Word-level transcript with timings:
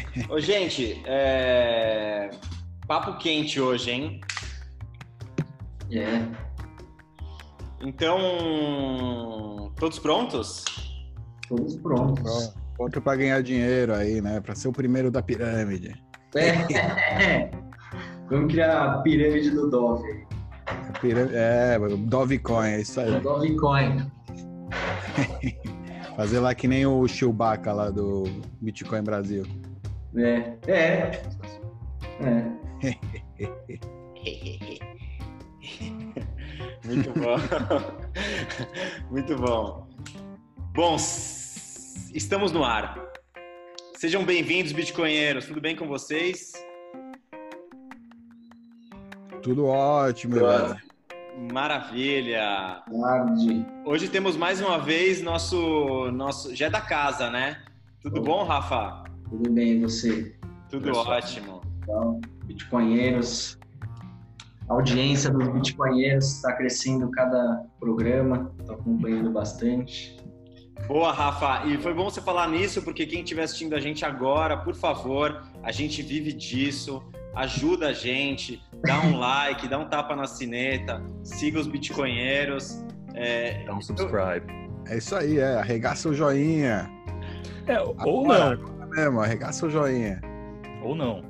Ô, 0.28 0.38
gente, 0.40 1.02
é... 1.06 2.30
papo 2.86 3.18
quente 3.18 3.60
hoje, 3.60 3.90
hein? 3.90 4.20
É. 5.90 6.22
Então, 7.80 9.72
todos 9.76 9.98
prontos? 9.98 10.64
Todos 11.48 11.76
prontos. 11.76 12.54
Pronto 12.76 13.00
para 13.00 13.16
ganhar 13.16 13.42
dinheiro 13.42 13.94
aí, 13.94 14.20
né? 14.20 14.40
Para 14.40 14.54
ser 14.54 14.68
o 14.68 14.72
primeiro 14.72 15.10
da 15.10 15.22
pirâmide. 15.22 15.94
É. 16.34 17.50
Vamos 18.28 18.52
criar 18.52 18.82
a 18.82 18.98
pirâmide 18.98 19.50
do 19.50 19.70
Dove. 19.70 20.26
É, 21.32 21.78
Dogecoin, 21.78 22.68
é 22.68 22.80
isso 22.80 23.00
aí. 23.00 23.20
Dogecoin. 23.20 24.10
Fazer 26.16 26.40
lá 26.40 26.54
que 26.54 26.66
nem 26.66 26.86
o 26.86 27.06
Chewbacca 27.06 27.72
lá 27.72 27.90
do 27.90 28.24
Bitcoin 28.60 29.02
Brasil. 29.02 29.44
É, 30.18 30.56
é. 30.66 31.22
É. 32.20 32.42
Muito 36.86 37.12
bom. 37.12 37.36
Muito 39.10 39.36
bom. 39.36 39.86
Bom, 40.72 40.96
estamos 40.96 42.50
no 42.50 42.64
ar. 42.64 42.98
Sejam 43.96 44.24
bem-vindos, 44.24 44.72
Bitcoinheiros. 44.72 45.44
Tudo 45.44 45.60
bem 45.60 45.76
com 45.76 45.86
vocês? 45.86 46.52
Tudo 49.42 49.66
ótimo, 49.66 50.36
velho. 50.36 50.80
Maravilha. 51.52 52.82
Tarde. 52.90 53.66
Hoje 53.84 54.08
temos 54.08 54.34
mais 54.34 54.62
uma 54.62 54.78
vez 54.78 55.20
nosso 55.20 56.10
nosso 56.12 56.54
já 56.54 56.64
é 56.66 56.70
da 56.70 56.80
casa, 56.80 57.28
né? 57.28 57.62
Tudo 58.00 58.22
bom, 58.22 58.44
Rafa? 58.44 59.04
Tudo 59.28 59.50
bem, 59.50 59.72
e 59.72 59.80
você? 59.80 60.36
Tudo 60.70 60.96
ótimo. 60.96 61.60
Então, 61.82 62.20
Bitcoinheiros, 62.44 63.58
a 64.68 64.74
audiência 64.74 65.30
dos 65.30 65.48
Bitcoinheiros 65.48 66.36
está 66.36 66.52
crescendo 66.52 67.10
cada 67.10 67.64
programa, 67.78 68.52
estou 68.58 68.76
acompanhando 68.76 69.30
bastante. 69.30 70.16
Boa, 70.86 71.12
Rafa. 71.12 71.66
E 71.66 71.78
foi 71.78 71.94
bom 71.94 72.04
você 72.04 72.20
falar 72.20 72.48
nisso, 72.48 72.82
porque 72.82 73.06
quem 73.06 73.22
estiver 73.22 73.42
assistindo 73.42 73.74
a 73.74 73.80
gente 73.80 74.04
agora, 74.04 74.56
por 74.56 74.74
favor, 74.74 75.42
a 75.62 75.72
gente 75.72 76.02
vive 76.02 76.32
disso. 76.32 77.02
Ajuda 77.34 77.88
a 77.88 77.92
gente, 77.92 78.62
dá 78.84 79.00
um 79.00 79.18
like, 79.18 79.68
dá 79.68 79.78
um 79.78 79.88
tapa 79.88 80.14
na 80.14 80.26
cineta, 80.26 81.02
siga 81.24 81.58
os 81.58 81.66
bitcoinheiros. 81.66 82.84
É... 83.14 83.64
Dá 83.64 83.74
um 83.74 83.80
subscribe. 83.80 84.46
É 84.88 84.98
isso 84.98 85.16
aí, 85.16 85.38
é. 85.38 85.56
Arregaça 85.56 86.08
o 86.08 86.14
joinha. 86.14 86.88
É, 87.66 87.80
ou 87.80 87.96
agora, 87.98 88.56
não. 88.56 88.75
Mesmo, 88.96 89.20
arregaça 89.20 89.66
o 89.66 89.70
joinha. 89.70 90.22
Ou 90.82 90.94
não. 90.94 91.22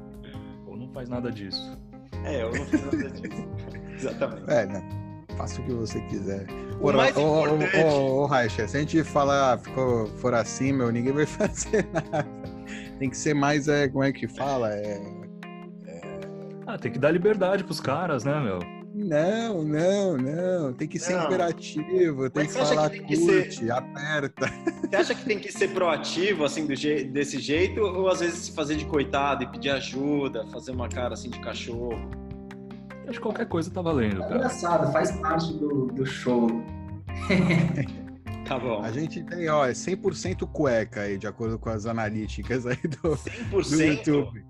Ou 0.69 0.77
não 0.77 0.89
faz 0.92 1.09
nada 1.09 1.33
disso. 1.33 1.77
É, 2.25 2.42
eu 2.42 2.53
não 2.55 2.64
fiz 2.64 2.84
nada 2.84 3.11
disso. 3.11 3.48
Exatamente. 3.98 4.50
É, 4.50 4.67
né? 4.67 4.89
Faça 5.36 5.61
o 5.61 5.64
que 5.64 5.73
você 5.73 6.00
quiser. 6.03 6.47
O 6.81 6.92
mais 6.92 7.17
ô, 7.17 7.41
importante... 7.41 7.77
ô, 7.84 8.25
ô, 8.25 8.48
se 8.48 8.62
a 8.62 8.67
gente 8.67 9.03
falar, 9.03 9.58
ficou, 9.58 10.06
for 10.19 10.33
assim, 10.33 10.73
meu, 10.73 10.92
ninguém 10.92 11.12
vai 11.12 11.27
fazer 11.27 11.84
nada. 11.92 12.25
Tem 13.00 13.11
que 13.11 13.17
ser 13.17 13.34
mais, 13.34 13.67
é, 13.67 13.89
como 13.89 14.05
é 14.05 14.12
que 14.12 14.28
fala? 14.28 14.73
É, 14.73 15.03
é... 15.86 16.01
Ah, 16.67 16.78
tem 16.78 16.92
que 16.92 17.01
dar 17.01 17.11
liberdade 17.11 17.64
pros 17.64 17.80
caras, 17.80 18.25
né, 18.25 18.39
meu? 18.41 18.76
Não, 18.97 19.62
não, 19.62 20.16
não. 20.16 20.72
Tem 20.72 20.89
que 20.89 20.98
ser 20.98 21.14
não. 21.14 21.27
imperativo, 21.27 22.30
tem 22.30 22.44
Mas 22.44 22.55
que 22.55 22.58
falar 22.58 22.89
que 22.89 23.06
tem 23.06 23.27
curte, 23.27 23.56
ser... 23.56 23.70
aperta. 23.70 24.47
Você 24.89 24.97
acha 24.97 25.14
que 25.14 25.25
tem 25.27 25.39
que 25.39 25.52
ser 25.52 25.69
proativo, 25.69 26.44
assim, 26.44 26.66
je... 26.75 27.05
desse 27.05 27.39
jeito? 27.39 27.83
Ou 27.83 28.08
às 28.08 28.20
vezes 28.20 28.39
se 28.39 28.52
fazer 28.52 28.77
de 28.77 28.86
coitado 28.86 29.45
e 29.45 29.46
pedir 29.48 29.68
ajuda, 29.68 30.46
fazer 30.46 30.70
uma 30.70 30.89
cara 30.89 31.12
assim 31.12 31.29
de 31.29 31.39
cachorro? 31.40 32.08
Acho 33.06 33.18
que 33.18 33.20
qualquer 33.20 33.46
coisa 33.46 33.70
tá 33.70 33.83
valendo, 33.83 34.23
é 34.23 34.35
engraçado, 34.35 34.90
faz 34.90 35.12
parte 35.20 35.52
do, 35.52 35.89
do 35.89 36.06
show. 36.06 36.48
Tá 38.46 38.58
bom. 38.61 38.80
A 38.80 38.92
gente 38.92 39.24
tem, 39.24 39.48
ó, 39.48 39.67
é 39.67 39.73
100% 39.73 40.48
cueca 40.52 41.01
aí, 41.01 41.18
de 41.18 41.27
acordo 41.27 41.58
com 41.58 41.68
as 41.68 41.85
analíticas 41.85 42.64
aí 42.64 42.77
do, 42.77 43.17
100%? 43.17 43.51
do 43.51 43.83
YouTube. 43.83 44.45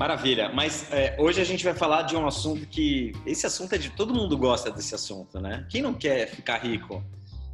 Maravilha, 0.00 0.50
mas 0.54 0.90
é, 0.90 1.14
hoje 1.18 1.42
a 1.42 1.44
gente 1.44 1.62
vai 1.62 1.74
falar 1.74 2.04
de 2.04 2.16
um 2.16 2.26
assunto 2.26 2.66
que. 2.66 3.12
Esse 3.26 3.44
assunto 3.44 3.74
é 3.74 3.78
de. 3.78 3.90
Todo 3.90 4.14
mundo 4.14 4.34
gosta 4.38 4.70
desse 4.70 4.94
assunto, 4.94 5.38
né? 5.38 5.66
Quem 5.68 5.82
não 5.82 5.92
quer 5.92 6.26
ficar 6.26 6.56
rico? 6.56 7.04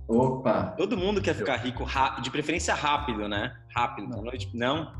Opa! 0.06 0.72
Todo 0.78 0.96
mundo 0.96 1.20
quer 1.20 1.34
ficar 1.34 1.56
rico, 1.56 1.84
de 2.22 2.30
preferência 2.30 2.72
rápido, 2.72 3.28
né? 3.28 3.52
Rápido, 3.74 4.10
na 4.10 4.22
noite. 4.22 4.48
Não? 4.54 4.92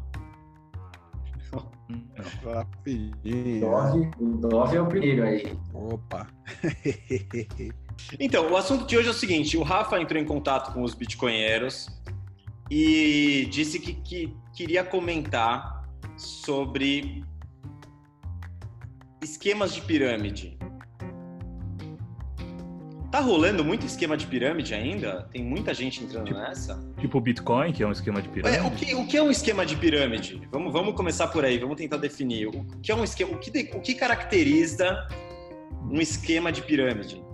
Rapidinho. 2.45 3.61
Dove, 3.61 4.11
o 4.19 4.27
Dove 4.39 4.77
é 4.77 4.81
o 4.81 4.87
primeiro 4.89 5.23
aí. 5.23 5.57
Opa! 5.73 6.27
então, 8.19 8.51
o 8.51 8.57
assunto 8.57 8.85
de 8.89 8.99
hoje 8.99 9.07
é 9.07 9.13
o 9.13 9.15
seguinte: 9.15 9.57
o 9.57 9.63
Rafa 9.63 10.01
entrou 10.01 10.21
em 10.21 10.27
contato 10.27 10.73
com 10.75 10.83
os 10.83 10.95
bitcoinheiros 10.95 11.87
e 12.69 13.47
disse 13.53 13.79
que, 13.79 13.95
que 13.95 14.37
queria 14.53 14.83
comentar 14.83 15.87
sobre 16.17 17.25
esquemas 19.27 19.75
de 19.75 19.81
pirâmide. 19.81 20.57
Tá 23.11 23.21
rolando 23.21 23.65
muito 23.65 23.85
esquema 23.85 24.17
de 24.17 24.27
pirâmide 24.27 24.73
ainda? 24.75 25.29
Tem 25.33 25.43
muita 25.43 25.75
gente 25.75 26.05
entrando 26.05 26.27
tipo, 26.27 26.39
nessa? 26.39 26.81
Tipo 26.99 27.19
o 27.19 27.21
Bitcoin, 27.21 27.73
que 27.73 27.83
é 27.83 27.87
um 27.87 27.93
esquema 27.93 28.23
de 28.23 28.29
pirâmide? 28.29 28.59
É, 28.59 28.63
o, 28.63 28.71
que, 28.71 28.95
o 28.95 29.07
que 29.07 29.17
é 29.17 29.23
um 29.23 29.31
esquema 29.31 29.67
de 29.67 29.75
pirâmide? 29.77 30.47
Vamos, 30.53 30.73
vamos 30.73 30.95
começar 30.95 31.27
por 31.29 31.45
aí, 31.45 31.59
vamos 31.59 31.77
tentar 31.77 31.97
definir. 31.97 32.47
O 32.47 32.65
que 32.83 32.93
é 32.93 32.95
um 32.95 33.03
esquema? 33.03 33.33
O 33.33 33.39
que, 33.39 33.51
o 33.75 33.81
que 33.81 33.95
caracteriza 33.95 35.07
um 35.91 36.01
esquema 36.01 36.53
de 36.53 36.63
pirâmide? 36.63 37.25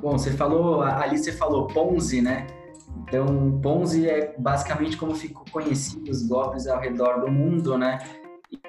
Bom, 0.00 0.12
você 0.12 0.32
falou, 0.32 0.82
ali 0.82 1.18
você 1.18 1.32
falou 1.32 1.66
Ponzi, 1.66 2.22
né? 2.22 2.46
Então, 3.02 3.58
Ponzi 3.62 4.08
é 4.08 4.34
basicamente 4.38 4.96
como 4.96 5.14
ficou 5.14 5.44
conhecido 5.50 6.10
os 6.10 6.22
golpes 6.26 6.66
ao 6.66 6.78
redor 6.78 7.20
do 7.20 7.30
mundo, 7.30 7.76
né? 7.76 7.98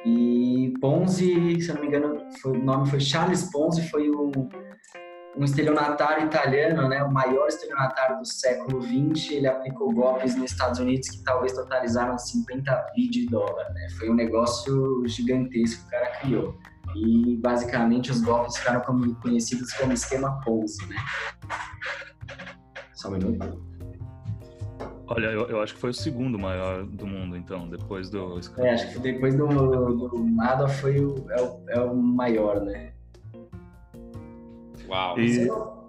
E 0.05 0.73
Ponzi, 0.81 1.61
se 1.61 1.69
eu 1.69 1.75
não 1.75 1.81
me 1.81 1.87
engano, 1.87 2.17
foi, 2.41 2.57
o 2.57 2.63
nome 2.63 2.89
foi 2.89 2.99
Charles 2.99 3.49
Ponzi, 3.51 3.87
foi 3.89 4.09
o, 4.09 4.31
um 5.37 5.43
estelionatário 5.43 6.25
italiano, 6.25 6.87
né? 6.89 7.01
O 7.03 7.11
maior 7.11 7.47
estelionatário 7.47 8.19
do 8.19 8.25
século 8.25 8.81
XX. 8.81 9.31
Ele 9.31 9.47
aplicou 9.47 9.93
golpes 9.93 10.35
nos 10.35 10.51
Estados 10.51 10.79
Unidos 10.79 11.09
que 11.09 11.23
talvez 11.23 11.53
totalizaram 11.53 12.17
50 12.17 12.91
bi 12.95 13.09
de 13.09 13.25
dólar, 13.27 13.69
né? 13.73 13.87
Foi 13.97 14.09
um 14.09 14.15
negócio 14.15 15.03
gigantesco 15.07 15.81
que 15.81 15.87
o 15.87 15.91
cara 15.91 16.19
criou. 16.19 16.57
E 16.95 17.37
basicamente 17.37 18.11
os 18.11 18.21
golpes 18.21 18.57
ficaram 18.57 18.81
como, 18.81 19.15
conhecidos 19.21 19.71
como 19.73 19.93
esquema 19.93 20.41
Ponzi, 20.41 20.85
né? 20.87 20.97
Só 22.93 23.07
um 23.07 23.11
minuto. 23.11 23.68
Olha, 25.11 25.25
eu, 25.25 25.47
eu, 25.47 25.61
acho 25.61 25.73
que 25.73 25.79
foi 25.79 25.89
o 25.89 25.93
segundo 25.93 26.37
maior 26.37 26.85
do 26.85 27.07
mundo, 27.07 27.35
então, 27.35 27.67
depois 27.67 28.11
do. 28.11 28.39
É, 28.59 28.73
acho 28.73 28.93
que 28.93 28.99
depois 28.99 29.35
do, 29.35 29.47
do 29.47 30.23
Nada 30.23 30.67
foi 30.67 30.99
o, 30.99 31.25
é, 31.31 31.41
o, 31.41 31.61
é 31.69 31.79
o 31.79 31.95
maior, 31.95 32.61
né? 32.61 32.91
Uau! 34.87 35.19
E, 35.19 35.47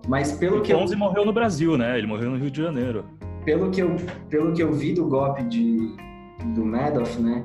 mas 0.09 0.33
pelo 0.33 0.59
e 0.59 0.63
que 0.63 0.73
Ponzi 0.73 0.95
eu... 0.95 0.99
morreu 0.99 1.27
no 1.27 1.35
Brasil, 1.35 1.77
né? 1.77 1.99
Ele 1.99 2.07
morreu 2.07 2.31
no 2.31 2.39
Rio 2.39 2.51
de 2.51 2.63
Janeiro. 2.63 3.05
Pelo 3.45 3.71
que 3.71 3.83
eu, 3.83 3.95
pelo 4.31 4.55
que 4.55 4.63
eu 4.63 4.73
vi 4.73 4.95
do 4.95 5.07
golpe 5.07 5.43
de, 5.45 5.95
do 6.55 6.65
Madoff, 6.65 7.21
né? 7.21 7.45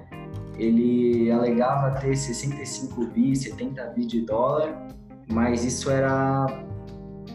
Ele 0.57 1.29
alegava 1.29 1.91
ter 1.99 2.15
65 2.15 3.05
bi, 3.07 3.35
70 3.35 3.83
bi 3.87 4.05
de 4.05 4.21
dólar, 4.21 4.87
mas 5.29 5.65
isso 5.65 5.91
era 5.91 6.45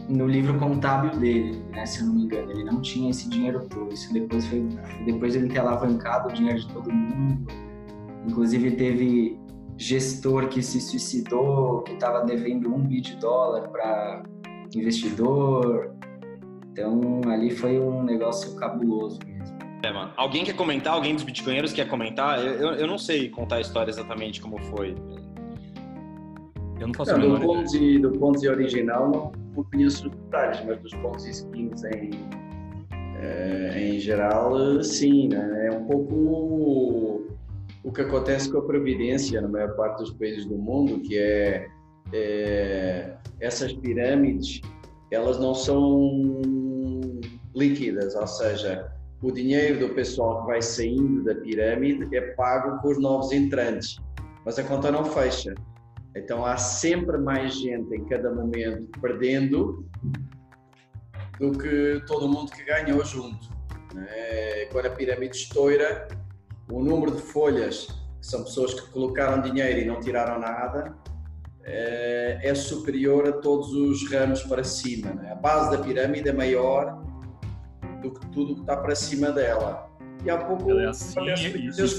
no 0.09 0.27
livro 0.27 0.57
contábil 0.57 1.11
dele, 1.19 1.63
né, 1.71 1.85
se 1.85 2.01
eu 2.01 2.07
não 2.07 2.15
me 2.15 2.23
engano. 2.23 2.51
Ele 2.51 2.63
não 2.63 2.81
tinha 2.81 3.09
esse 3.09 3.29
dinheiro 3.29 3.65
todo. 3.69 3.93
Isso 3.93 4.11
depois 4.13 4.45
foi 4.47 4.67
depois 5.05 5.35
ele 5.35 5.47
ter 5.47 5.59
alavancado 5.59 6.29
o 6.29 6.33
dinheiro 6.33 6.59
de 6.59 6.67
todo 6.67 6.91
mundo. 6.91 7.47
Inclusive 8.27 8.71
teve 8.71 9.39
gestor 9.77 10.47
que 10.47 10.61
se 10.61 10.79
suicidou, 10.79 11.81
que 11.81 11.93
estava 11.93 12.23
devendo 12.23 12.73
um 12.73 12.79
bi 12.79 13.01
de 13.01 13.15
dólar 13.15 13.69
para 13.69 14.23
investidor. 14.75 15.95
Então 16.71 17.21
ali 17.27 17.49
foi 17.49 17.79
um 17.79 18.03
negócio 18.03 18.55
cabuloso 18.55 19.19
mesmo. 19.25 19.57
É, 19.83 19.91
mano. 19.91 20.11
Alguém 20.15 20.43
quer 20.43 20.55
comentar? 20.55 20.93
Alguém 20.93 21.15
dos 21.15 21.23
bitcoinheiros 21.23 21.73
quer 21.73 21.87
comentar? 21.87 22.39
Eu, 22.39 22.53
eu, 22.53 22.73
eu 22.73 22.87
não 22.87 22.97
sei 22.97 23.29
contar 23.29 23.55
a 23.55 23.61
história 23.61 23.89
exatamente 23.89 24.39
como 24.39 24.59
foi. 24.65 24.95
Eu 26.81 26.87
não 26.87 26.95
faço 26.95 27.15
não, 27.15 27.35
do 27.35 27.45
Ponzi, 27.45 27.99
do 27.99 28.11
Ponzi 28.13 28.49
original 28.49 29.11
não, 29.11 29.31
não 29.55 29.63
conheço 29.65 30.07
os 30.07 30.15
detalhes, 30.15 30.65
mas 30.65 30.81
dos 30.81 30.91
Ponzi 30.95 31.31
schemes 31.31 31.83
em, 31.83 32.09
eh, 33.19 33.93
em 33.93 33.99
geral, 33.99 34.81
sim, 34.83 35.27
né? 35.27 35.67
É 35.67 35.77
um 35.77 35.85
pouco 35.85 37.21
o 37.83 37.91
que 37.91 38.01
acontece 38.01 38.51
com 38.51 38.57
a 38.57 38.61
Previdência 38.63 39.39
na 39.41 39.47
maior 39.47 39.75
parte 39.75 39.99
dos 39.99 40.11
países 40.13 40.43
do 40.47 40.57
mundo, 40.57 40.99
que 41.01 41.19
é, 41.19 41.67
é 42.13 43.15
essas 43.39 43.73
pirâmides, 43.73 44.61
elas 45.11 45.39
não 45.39 45.53
são 45.53 46.41
líquidas, 47.55 48.15
ou 48.15 48.25
seja, 48.25 48.91
o 49.21 49.31
dinheiro 49.31 49.87
do 49.87 49.93
pessoal 49.93 50.41
que 50.41 50.47
vai 50.47 50.61
saindo 50.63 51.23
da 51.25 51.35
pirâmide 51.35 52.07
é 52.15 52.21
pago 52.33 52.79
os 52.87 52.99
novos 52.99 53.31
entrantes, 53.31 53.97
mas 54.43 54.57
a 54.57 54.63
conta 54.63 54.91
não 54.91 55.05
fecha. 55.05 55.53
Então 56.15 56.45
há 56.45 56.57
sempre 56.57 57.17
mais 57.17 57.55
gente 57.55 57.95
em 57.95 58.05
cada 58.05 58.33
momento 58.33 58.99
perdendo 58.99 59.85
do 61.39 61.51
que 61.51 62.03
todo 62.05 62.27
mundo 62.27 62.51
que 62.51 62.63
ganhou 62.63 63.03
junto. 63.05 63.49
Né? 63.93 64.65
Quando 64.71 64.87
a 64.87 64.89
pirâmide 64.89 65.35
estoura, 65.35 66.07
o 66.71 66.83
número 66.83 67.15
de 67.15 67.21
folhas, 67.21 67.87
que 68.19 68.27
são 68.27 68.43
pessoas 68.43 68.73
que 68.73 68.91
colocaram 68.91 69.41
dinheiro 69.41 69.79
e 69.79 69.85
não 69.85 69.99
tiraram 69.99 70.39
nada, 70.39 70.95
eh, 71.63 72.39
é 72.43 72.55
superior 72.55 73.27
a 73.27 73.31
todos 73.33 73.73
os 73.73 74.09
ramos 74.11 74.43
para 74.43 74.63
cima. 74.63 75.13
Né? 75.13 75.31
A 75.31 75.35
base 75.35 75.75
da 75.75 75.83
pirâmide 75.83 76.29
é 76.29 76.33
maior 76.33 77.01
do 78.01 78.11
que 78.11 78.25
tudo 78.27 78.55
que 78.55 78.61
está 78.61 78.77
para 78.77 78.95
cima 78.95 79.31
dela. 79.31 79.90
E 80.23 80.29
há 80.29 80.37
pouco 80.37 80.69
ela 80.69 80.83
é 80.83 80.87
assim, 80.87 81.19
e 81.31 81.73
se, 81.73 81.87
se 81.87 81.97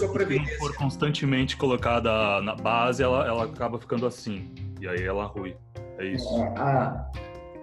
for 0.59 0.77
constantemente 0.77 1.57
colocada 1.57 2.41
na 2.41 2.55
base, 2.55 3.03
ela, 3.03 3.27
ela 3.27 3.45
acaba 3.45 3.79
ficando 3.79 4.07
assim. 4.07 4.49
E 4.81 4.87
aí 4.87 5.03
ela 5.03 5.27
rui. 5.27 5.57
É 5.99 6.07
isso. 6.07 6.29
É, 6.37 6.55
ah, 6.57 7.11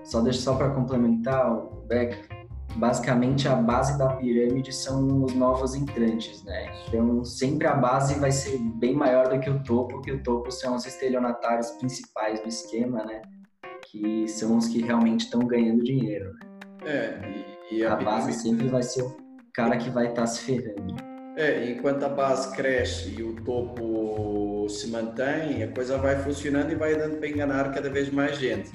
só 0.03 0.21
deixa 0.21 0.39
só 0.39 0.55
para 0.55 0.69
complementar, 0.71 1.51
o 1.51 1.85
Beck, 1.87 2.17
basicamente 2.75 3.47
a 3.47 3.55
base 3.55 3.97
da 3.97 4.07
pirâmide 4.15 4.73
são 4.73 5.23
os 5.23 5.33
novos 5.33 5.75
entrantes, 5.75 6.43
né? 6.43 6.71
Então 6.87 7.23
sempre 7.23 7.67
a 7.67 7.75
base 7.75 8.19
vai 8.19 8.31
ser 8.31 8.57
bem 8.57 8.93
maior 8.95 9.29
do 9.29 9.39
que 9.39 9.49
o 9.49 9.63
topo, 9.63 9.95
porque 9.95 10.11
o 10.11 10.23
topo 10.23 10.51
são 10.51 10.75
os 10.75 10.85
estelionatários 10.85 11.71
principais 11.71 12.41
do 12.41 12.47
esquema, 12.47 13.05
né? 13.05 13.21
Que 13.91 14.27
são 14.27 14.57
os 14.57 14.67
que 14.67 14.81
realmente 14.81 15.25
estão 15.25 15.39
ganhando 15.41 15.83
dinheiro. 15.83 16.33
Né? 16.33 16.39
É, 16.85 17.21
e, 17.71 17.77
e 17.77 17.85
a, 17.85 17.93
a 17.93 17.95
base 17.95 18.33
sempre 18.33 18.67
vai 18.67 18.83
ser 18.83 19.03
o 19.03 19.09
cara 19.53 19.77
que 19.77 19.89
vai 19.89 20.07
estar 20.07 20.21
tá 20.21 20.27
se 20.27 20.41
ferrando. 20.43 20.95
É, 21.35 21.71
enquanto 21.71 22.03
a 22.03 22.09
base 22.09 22.53
cresce 22.55 23.15
e 23.17 23.23
o 23.23 23.33
topo 23.43 24.67
se 24.67 24.87
mantém, 24.87 25.63
a 25.63 25.67
coisa 25.69 25.97
vai 25.97 26.21
funcionando 26.21 26.71
e 26.71 26.75
vai 26.75 26.95
dando 26.95 27.17
para 27.17 27.29
enganar 27.29 27.71
cada 27.71 27.89
vez 27.89 28.11
mais 28.11 28.37
gente. 28.37 28.71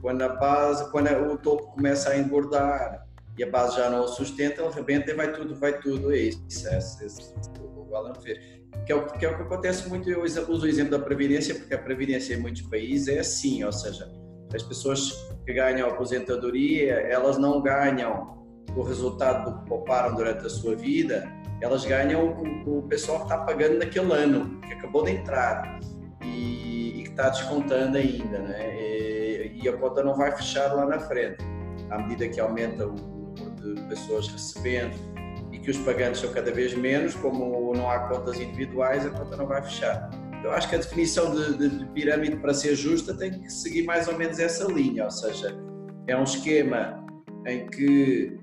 Quando 0.00 0.22
a 0.22 0.28
base, 0.28 0.90
quando 0.90 1.08
o 1.32 1.38
topo 1.38 1.72
começa 1.72 2.10
a 2.10 2.18
engordar 2.18 3.06
e 3.38 3.44
a 3.44 3.50
base 3.50 3.76
já 3.76 3.88
não 3.88 4.04
o 4.04 4.08
sustenta, 4.08 4.62
ele 4.62 4.74
rebenta 4.74 5.10
e 5.10 5.14
vai 5.14 5.32
tudo, 5.32 5.54
vai 5.54 5.78
tudo. 5.78 6.12
É 6.12 6.18
isso, 6.18 6.68
é, 6.68 6.78
isso, 6.78 7.34
o 7.76 7.94
Alan 7.94 8.14
fez. 8.14 8.38
Que 8.84 8.92
é, 8.92 8.96
o, 8.96 9.06
que 9.06 9.24
é 9.24 9.30
o 9.30 9.36
que 9.36 9.42
acontece 9.42 9.88
muito, 9.88 10.08
eu 10.10 10.22
uso 10.22 10.64
o 10.64 10.68
exemplo 10.68 10.98
da 10.98 11.04
Previdência, 11.04 11.54
porque 11.54 11.74
a 11.74 11.78
Previdência 11.78 12.34
em 12.34 12.38
muitos 12.38 12.62
países 12.62 13.08
é 13.08 13.20
assim, 13.20 13.64
ou 13.64 13.72
seja, 13.72 14.08
as 14.54 14.62
pessoas 14.62 15.12
que 15.44 15.52
ganham 15.52 15.88
aposentadoria, 15.88 16.94
elas 16.94 17.38
não 17.38 17.60
ganham 17.60 18.35
o 18.76 18.82
resultado 18.82 19.50
do 19.50 19.58
que 19.58 19.68
pouparam 19.68 20.14
durante 20.14 20.46
a 20.46 20.50
sua 20.50 20.76
vida, 20.76 21.26
elas 21.60 21.84
ganham 21.84 22.36
o, 22.66 22.78
o 22.78 22.82
pessoal 22.82 23.18
que 23.18 23.24
está 23.24 23.38
pagando 23.38 23.78
naquele 23.78 24.12
ano, 24.12 24.60
que 24.60 24.74
acabou 24.74 25.04
de 25.04 25.12
entrar 25.12 25.80
e, 26.22 27.00
e 27.00 27.02
que 27.04 27.08
está 27.08 27.30
descontando 27.30 27.96
ainda, 27.96 28.38
né? 28.38 28.76
E, 28.76 29.60
e, 29.62 29.68
a 29.68 29.72
conta 29.72 30.02
não 30.02 30.14
vai 30.14 30.30
fechar 30.36 30.72
lá 30.74 30.84
na 30.84 30.98
frente. 30.98 31.38
À 31.90 31.98
medida 31.98 32.28
que 32.28 32.38
aumenta 32.38 32.86
o 32.86 32.92
número 32.92 33.74
de 33.74 33.82
pessoas 33.88 34.28
recebendo 34.28 34.94
e 35.50 35.58
que 35.58 35.70
os 35.70 35.78
pagantes 35.78 36.20
são 36.20 36.30
cada 36.32 36.52
vez 36.52 36.74
menos, 36.74 37.14
como 37.14 37.72
não 37.74 37.90
há 37.90 38.00
contas 38.00 38.38
individuais, 38.38 39.06
a 39.06 39.10
conta 39.10 39.36
não 39.36 39.46
vai 39.46 39.62
fechar. 39.62 40.10
Eu 40.44 40.52
acho 40.52 40.68
que 40.68 40.74
a 40.74 40.78
definição 40.78 41.34
de, 41.34 41.56
de, 41.56 41.78
de 41.78 41.86
pirâmide 41.86 42.36
para 42.36 42.52
ser 42.52 42.74
justa 42.74 43.14
tem 43.14 43.30
que 43.32 43.50
seguir 43.50 43.84
mais 43.84 44.06
ou 44.06 44.18
menos 44.18 44.38
essa 44.38 44.70
linha, 44.70 45.04
ou 45.04 45.10
seja, 45.10 45.56
é 46.06 46.16
um 46.16 46.24
esquema 46.24 47.04
em 47.46 47.66
que 47.66 48.38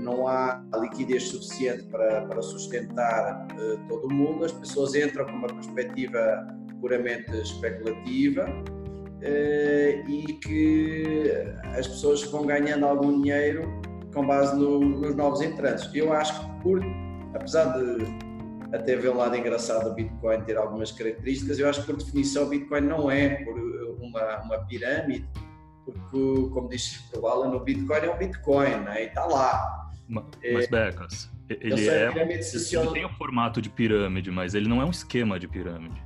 não 0.00 0.26
há 0.26 0.62
liquidez 0.80 1.28
suficiente 1.28 1.84
para, 1.84 2.22
para 2.26 2.42
sustentar 2.42 3.46
eh, 3.52 3.76
todo 3.88 4.06
o 4.06 4.12
mundo, 4.12 4.44
as 4.44 4.52
pessoas 4.52 4.94
entram 4.94 5.24
com 5.26 5.32
uma 5.32 5.48
perspectiva 5.48 6.46
puramente 6.80 7.30
especulativa 7.36 8.46
eh, 9.20 10.02
e 10.08 10.32
que 10.34 11.32
as 11.76 11.86
pessoas 11.86 12.22
vão 12.24 12.46
ganhando 12.46 12.86
algum 12.86 13.22
dinheiro 13.22 13.62
com 14.14 14.26
base 14.26 14.56
no, 14.56 14.80
nos 14.80 15.14
novos 15.14 15.40
entrantes. 15.40 15.88
Eu 15.94 16.12
acho 16.12 16.38
que, 16.38 16.62
por, 16.62 16.80
apesar 17.34 17.78
de 17.78 18.04
até 18.72 18.96
ver 18.96 19.10
um 19.10 19.16
lado 19.16 19.36
engraçado 19.36 19.90
do 19.90 19.94
Bitcoin 19.94 20.42
ter 20.42 20.56
algumas 20.56 20.90
características, 20.90 21.58
eu 21.58 21.68
acho 21.68 21.80
que, 21.82 21.86
por 21.86 21.96
definição, 21.96 22.44
o 22.44 22.48
Bitcoin 22.48 22.80
não 22.80 23.10
é 23.10 23.44
por 23.44 23.58
uma, 24.00 24.42
uma 24.42 24.58
pirâmide 24.66 25.26
porque, 25.84 26.50
como 26.52 26.68
disse 26.68 27.00
o 27.16 27.26
Alan, 27.26 27.54
o 27.54 27.60
Bitcoin 27.60 27.98
é 27.98 28.14
um 28.14 28.18
Bitcoin, 28.18 28.76
né? 28.84 29.04
E 29.04 29.06
está 29.06 29.24
lá. 29.26 29.90
Mas, 30.08 30.24
é, 30.42 30.66
Becas, 30.66 31.30
ele, 31.48 31.88
é, 31.88 32.06
ele 32.06 32.90
tem 32.92 33.04
o 33.04 33.08
formato 33.10 33.60
de 33.60 33.70
pirâmide, 33.70 34.30
mas 34.30 34.54
ele 34.54 34.68
não 34.68 34.80
é 34.80 34.84
um 34.84 34.90
esquema 34.90 35.38
de 35.38 35.48
pirâmide. 35.48 36.02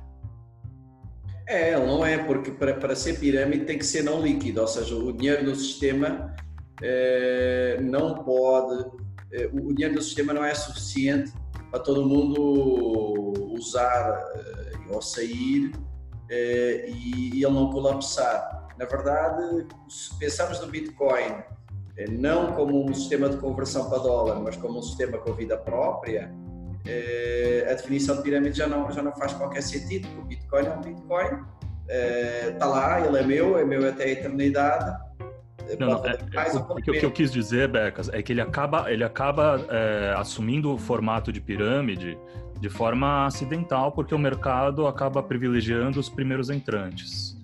É, 1.47 1.73
ele 1.73 1.85
não 1.85 2.05
é, 2.05 2.17
porque 2.17 2.51
para, 2.51 2.95
ser 2.95 3.19
pirâmide 3.19 3.65
tem 3.65 3.77
que 3.77 3.85
ser 3.85 4.03
não 4.03 4.21
líquido, 4.21 4.61
ou 4.61 4.67
seja, 4.67 4.95
o 4.95 5.13
dinheiro 5.13 5.45
no 5.45 5.55
sistema 5.55 6.35
é, 6.81 7.79
não 7.81 8.15
pode, 8.15 8.85
é, 9.31 9.49
o 9.53 9.73
dinheiro 9.73 9.95
no 9.95 10.01
sistema 10.01 10.33
não 10.33 10.43
é 10.43 10.53
suficiente 10.53 11.31
para 11.71 11.79
todo 11.79 12.05
mundo 12.05 13.53
usar 13.53 14.19
é, 14.35 14.93
ou 14.93 15.01
sair 15.01 15.71
é, 16.29 16.89
e, 16.89 17.29
e 17.33 17.43
ele 17.43 17.53
não 17.53 17.69
colapsar. 17.69 18.56
Na 18.77 18.85
verdade, 18.85 19.65
se 19.89 20.17
pensarmos 20.17 20.59
no 20.61 20.67
Bitcoin 20.67 21.43
eh, 21.97 22.09
não 22.09 22.53
como 22.53 22.85
um 22.85 22.93
sistema 22.93 23.27
de 23.27 23.37
conversão 23.37 23.89
para 23.89 23.97
dólar, 23.97 24.39
mas 24.39 24.55
como 24.55 24.79
um 24.79 24.81
sistema 24.81 25.17
com 25.17 25.33
vida 25.33 25.57
própria, 25.57 26.31
eh, 26.85 27.67
a 27.69 27.73
definição 27.73 28.17
de 28.17 28.21
pirâmide 28.21 28.57
já 28.57 28.67
não, 28.67 28.91
já 28.91 29.01
não 29.01 29.11
faz 29.13 29.33
qualquer 29.33 29.61
sentido, 29.61 30.07
porque 30.07 30.21
o 30.21 30.25
Bitcoin 30.25 30.65
é 30.65 30.71
um 30.71 30.81
Bitcoin, 30.81 31.43
está 31.87 32.65
eh, 32.65 32.69
lá, 32.69 33.05
ele 33.05 33.17
é 33.17 33.23
meu, 33.23 33.57
é 33.57 33.65
meu 33.65 33.89
até 33.89 34.03
a 34.03 34.09
eternidade. 34.09 35.07
Não, 35.79 35.87
não, 35.87 36.05
é, 36.05 36.11
é, 36.11 36.55
o, 36.55 36.59
o, 36.59 36.75
que 36.75 37.05
eu 37.05 37.11
quis 37.11 37.31
dizer, 37.31 37.67
Becas, 37.67 38.07
é 38.09 38.21
que 38.21 38.31
ele 38.31 38.39
acaba, 38.39 38.89
ele 38.89 39.03
acaba 39.03 39.59
é, 39.69 40.13
assumindo 40.15 40.73
o 40.73 40.77
formato 40.77 41.29
de 41.29 41.41
pirâmide 41.41 42.17
de 42.59 42.69
forma 42.69 43.25
acidental, 43.25 43.91
porque 43.91 44.15
o 44.15 44.17
mercado 44.17 44.87
acaba 44.87 45.21
privilegiando 45.21 45.99
os 45.99 46.09
primeiros 46.09 46.49
entrantes. 46.49 47.36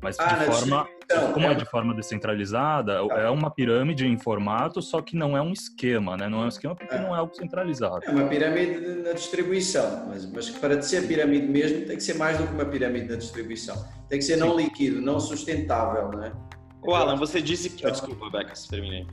Mas 0.00 0.16
ah, 0.20 0.34
de 0.34 0.44
forma, 0.44 0.88
como 1.34 1.46
é, 1.46 1.52
é 1.52 1.54
de 1.54 1.64
forma 1.64 1.92
descentralizada, 1.92 3.06
tá. 3.08 3.18
é 3.20 3.28
uma 3.28 3.50
pirâmide 3.50 4.06
em 4.06 4.16
formato, 4.16 4.80
só 4.80 5.02
que 5.02 5.16
não 5.16 5.36
é 5.36 5.42
um 5.42 5.52
esquema, 5.52 6.16
né? 6.16 6.28
Não 6.28 6.42
é 6.42 6.44
um 6.44 6.48
esquema 6.48 6.76
porque 6.76 6.94
é. 6.94 7.00
não 7.00 7.14
é 7.14 7.18
algo 7.18 7.34
centralizado. 7.34 8.00
É 8.04 8.10
uma 8.10 8.28
pirâmide 8.28 8.78
na 9.02 9.12
distribuição, 9.12 10.06
mas, 10.08 10.24
mas 10.30 10.50
para 10.50 10.80
ser 10.82 11.08
pirâmide 11.08 11.48
mesmo 11.48 11.84
tem 11.84 11.96
que 11.96 12.02
ser 12.02 12.14
mais 12.14 12.38
do 12.38 12.46
que 12.46 12.52
uma 12.52 12.64
pirâmide 12.64 13.08
na 13.08 13.16
distribuição. 13.16 13.76
Tem 14.08 14.20
que 14.20 14.24
ser 14.24 14.34
Sim. 14.34 14.40
não 14.40 14.56
líquido, 14.56 15.00
não 15.00 15.18
sustentável, 15.18 16.10
não 16.12 16.24
é? 16.24 16.32
O 16.82 16.94
Alan, 16.94 17.16
você 17.16 17.42
disse 17.42 17.70
que... 17.70 17.84
Oh, 17.84 17.90
desculpa, 17.90 18.30
Beca, 18.30 18.54
se 18.54 18.68
terminei. 18.68 19.04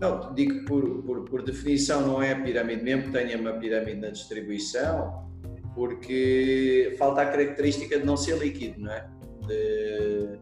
Não, 0.00 0.32
digo 0.34 0.54
que 0.54 0.64
por, 0.64 1.02
por, 1.02 1.24
por 1.24 1.42
definição 1.42 2.00
não 2.00 2.22
é 2.22 2.34
pirâmide, 2.34 2.82
mesmo 2.82 3.04
que 3.04 3.10
tenha 3.12 3.38
uma 3.38 3.52
pirâmide 3.52 4.00
na 4.00 4.08
distribuição, 4.08 5.26
porque 5.74 6.94
falta 6.98 7.20
a 7.20 7.26
característica 7.26 7.98
de 7.98 8.06
não 8.06 8.16
ser 8.16 8.38
líquido, 8.38 8.80
não 8.80 8.92
é? 8.92 9.06
De, 9.46 10.38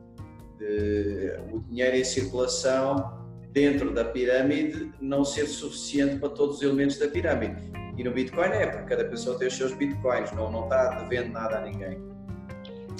de, 0.58 1.36
o 1.52 1.60
dinheiro 1.60 1.96
em 1.96 2.04
circulação 2.04 3.24
dentro 3.52 3.92
da 3.92 4.04
pirâmide 4.04 4.90
não 5.00 5.24
ser 5.24 5.46
suficiente 5.46 6.16
para 6.16 6.30
todos 6.30 6.56
os 6.56 6.62
elementos 6.62 6.98
da 6.98 7.06
pirâmide. 7.08 7.72
E 7.96 8.02
no 8.02 8.10
Bitcoin 8.10 8.48
é, 8.48 8.66
porque 8.66 8.88
cada 8.88 9.04
pessoa 9.04 9.38
tem 9.38 9.46
os 9.46 9.56
seus 9.56 9.72
Bitcoins, 9.72 10.32
não, 10.32 10.50
não 10.50 10.64
está 10.64 11.02
devendo 11.02 11.32
nada 11.32 11.58
a 11.58 11.60
ninguém. 11.60 11.96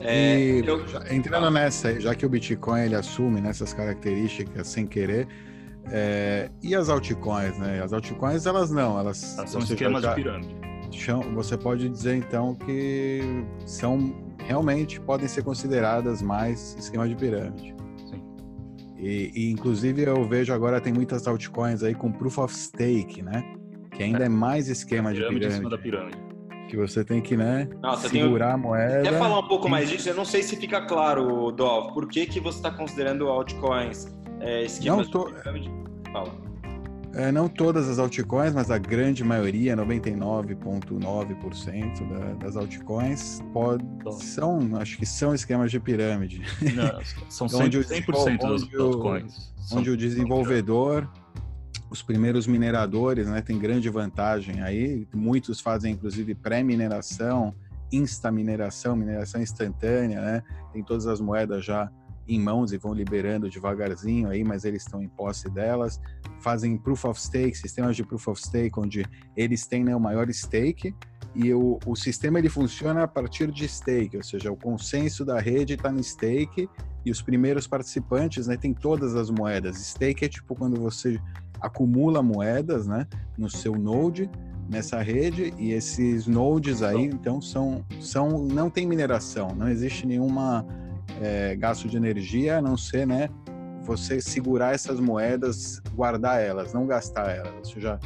É, 0.01 0.39
e, 0.39 0.67
eu... 0.67 0.85
entrando 1.11 1.51
nessa, 1.51 1.99
já 2.01 2.15
que 2.15 2.25
o 2.25 2.29
Bitcoin 2.29 2.83
ele 2.83 2.95
assume 2.95 3.41
nessas 3.41 3.73
características 3.73 4.69
sem 4.69 4.87
querer, 4.87 5.27
é, 5.91 6.51
e 6.63 6.75
as 6.75 6.89
altcoins, 6.89 7.59
né? 7.59 7.83
As 7.83 7.93
altcoins 7.93 8.47
elas 8.47 8.71
não, 8.71 8.99
elas, 8.99 9.37
elas 9.37 9.51
são 9.51 9.61
esquemas 9.61 10.03
já, 10.03 10.11
de 10.11 10.15
pirâmide. 10.23 10.57
Você 11.35 11.59
pode 11.59 11.89
dizer 11.89 12.15
então 12.15 12.55
que 12.55 13.21
são 13.67 14.24
realmente 14.45 15.01
podem 15.01 15.27
ser 15.27 15.43
consideradas 15.43 16.23
mais 16.23 16.77
esquema 16.79 17.09
de 17.09 17.15
pirâmide. 17.15 17.75
Sim. 18.09 18.23
E, 18.99 19.31
e, 19.35 19.51
inclusive 19.51 20.03
eu 20.03 20.27
vejo 20.29 20.53
agora 20.53 20.81
tem 20.81 20.93
muitas 20.93 21.27
altcoins 21.27 21.83
aí 21.83 21.95
com 21.95 22.13
proof 22.13 22.39
of 22.39 22.55
stake, 22.55 23.23
né? 23.23 23.43
Que 23.91 24.03
ainda 24.03 24.25
é, 24.25 24.27
é 24.27 24.29
mais 24.29 24.69
esquema 24.69 25.13
de 25.13 25.21
pirâmide. 25.21 25.47
Em 25.47 25.51
cima 25.51 25.71
da 25.71 25.79
pirâmide. 25.79 26.19
Que 26.69 26.77
você 26.77 27.05
tem 27.05 27.21
que, 27.21 27.37
né, 27.37 27.69
Nossa, 27.81 28.09
segurar 28.09 28.47
tenho... 28.47 28.57
a 28.57 28.59
moeda. 28.59 29.03
Quer 29.03 29.19
falar 29.19 29.39
um 29.39 29.47
pouco 29.47 29.69
mais 29.69 29.89
disso? 29.89 30.09
Eu 30.09 30.15
não 30.15 30.25
sei 30.25 30.43
se 30.43 30.57
fica 30.57 30.81
claro, 30.87 31.53
Dov, 31.53 31.93
por 31.93 32.09
que, 32.09 32.27
que 32.27 32.41
você 32.41 32.59
está 32.59 32.71
considerando 32.71 33.29
altcoins 33.29 34.07
é, 34.41 34.65
esquemas 34.65 35.09
tô... 35.09 35.29
de 35.29 35.35
pirâmide? 35.35 35.71
Fala. 36.11 36.44
É, 37.17 37.31
não 37.31 37.49
todas 37.49 37.89
as 37.89 37.97
altcoins, 37.99 38.53
mas 38.53 38.69
a 38.71 38.79
grande 38.79 39.23
maioria, 39.23 39.77
99,9% 39.77 42.09
da, 42.09 42.35
das 42.35 42.57
altcoins, 42.57 43.41
pode, 43.53 43.85
são, 44.21 44.77
acho 44.77 44.99
que 44.99 45.07
são 45.07 45.33
esquemas 45.35 45.71
de 45.71 45.79
pirâmide. 45.79 46.43
Não, 46.75 47.01
são 47.29 47.47
100%, 47.47 47.85
100 47.85 48.05
das 48.39 48.63
altcoins. 48.75 49.55
Onde 49.73 49.91
o 49.91 49.97
desenvolvedor 49.97 51.09
os 51.95 52.03
primeiros 52.03 52.47
mineradores, 52.47 53.29
né, 53.29 53.41
tem 53.41 53.59
grande 53.59 53.89
vantagem 53.89 54.61
aí. 54.61 55.07
Muitos 55.15 55.61
fazem 55.61 55.93
inclusive 55.93 56.35
pré-mineração, 56.35 57.55
insta-mineração, 57.93 58.97
mineração 58.97 59.41
instantânea, 59.41 60.21
né? 60.21 60.43
Tem 60.73 60.83
todas 60.83 61.07
as 61.07 61.21
moedas 61.21 61.65
já 61.65 61.89
em 62.27 62.41
mãos 62.41 62.73
e 62.73 62.79
vão 62.79 62.93
liberando 62.93 63.49
devagarzinho 63.49 64.29
aí, 64.29 64.43
mas 64.43 64.65
eles 64.65 64.83
estão 64.83 65.03
em 65.03 65.09
posse 65.09 65.51
delas. 65.51 66.01
Fazem 66.41 66.77
proof 66.77 67.05
of 67.05 67.21
stake, 67.21 67.57
sistemas 67.57 67.97
de 67.97 68.05
proof 68.05 68.29
of 68.29 68.41
stake, 68.41 68.79
onde 68.79 69.05
eles 69.37 69.67
têm 69.67 69.85
né, 69.85 69.95
o 69.95 70.01
maior 70.01 70.31
stake 70.33 70.95
e 71.35 71.53
o, 71.53 71.79
o 71.85 71.97
sistema 71.97 72.39
ele 72.39 72.49
funciona 72.49 73.03
a 73.03 73.09
partir 73.09 73.51
de 73.51 73.67
stake, 73.67 74.17
ou 74.17 74.23
seja, 74.23 74.53
o 74.53 74.57
consenso 74.57 75.25
da 75.25 75.41
rede 75.41 75.75
está 75.75 75.91
no 75.91 76.03
stake 76.03 76.69
e 77.05 77.11
os 77.11 77.21
primeiros 77.21 77.67
participantes 77.67 78.47
né, 78.47 78.57
têm 78.57 78.73
todas 78.73 79.17
as 79.17 79.31
moedas. 79.31 79.77
Stake 79.77 80.25
é 80.25 80.29
tipo 80.29 80.55
quando 80.55 80.81
você 80.81 81.21
acumula 81.61 82.23
moedas 82.23 82.87
né, 82.87 83.07
no 83.37 83.51
seu 83.51 83.75
node 83.75 84.31
nessa 84.69 85.03
rede 85.03 85.53
e 85.59 85.73
esses 85.73 86.27
nodes 86.27 86.83
aí 86.83 87.05
então 87.05 87.39
são 87.39 87.85
são 88.01 88.47
não 88.47 88.71
tem 88.71 88.87
mineração 88.87 89.49
não 89.55 89.69
existe 89.69 90.07
nenhuma 90.07 90.67
é, 91.21 91.55
gasto 91.57 91.89
de 91.89 91.97
energia, 91.97 92.59
a 92.59 92.63
não 92.63 92.77
ser, 92.77 93.07
né, 93.07 93.29
você 93.83 94.21
segurar 94.21 94.75
essas 94.75 94.99
moedas, 94.99 95.81
guardar 95.95 96.41
elas, 96.41 96.73
não 96.73 96.87
gastar 96.87 97.31
elas. 97.31 97.55
Ou 97.55 97.65
seja, 97.65 97.99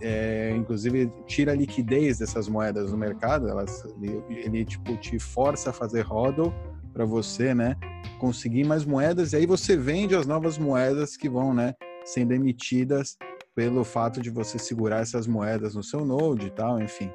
é, 0.00 0.54
inclusive 0.56 1.12
tira 1.26 1.52
a 1.52 1.54
liquidez 1.54 2.18
dessas 2.18 2.48
moedas 2.48 2.90
no 2.90 2.98
mercado, 2.98 3.48
elas, 3.48 3.84
ele, 4.00 4.22
ele 4.28 4.64
tipo 4.64 4.96
te 4.96 5.18
força 5.18 5.70
a 5.70 5.72
fazer 5.72 6.02
hodl 6.02 6.52
para 6.92 7.04
você, 7.04 7.54
né, 7.54 7.76
conseguir 8.18 8.64
mais 8.64 8.84
moedas 8.84 9.32
e 9.32 9.36
aí 9.36 9.46
você 9.46 9.76
vende 9.76 10.16
as 10.16 10.26
novas 10.26 10.58
moedas 10.58 11.16
que 11.16 11.28
vão, 11.28 11.54
né, 11.54 11.74
sendo 12.04 12.32
emitidas 12.32 13.16
pelo 13.54 13.84
fato 13.84 14.20
de 14.20 14.30
você 14.30 14.58
segurar 14.58 15.00
essas 15.00 15.26
moedas 15.26 15.74
no 15.74 15.82
seu 15.82 16.04
node 16.04 16.46
e 16.46 16.50
tal, 16.50 16.80
enfim. 16.80 17.10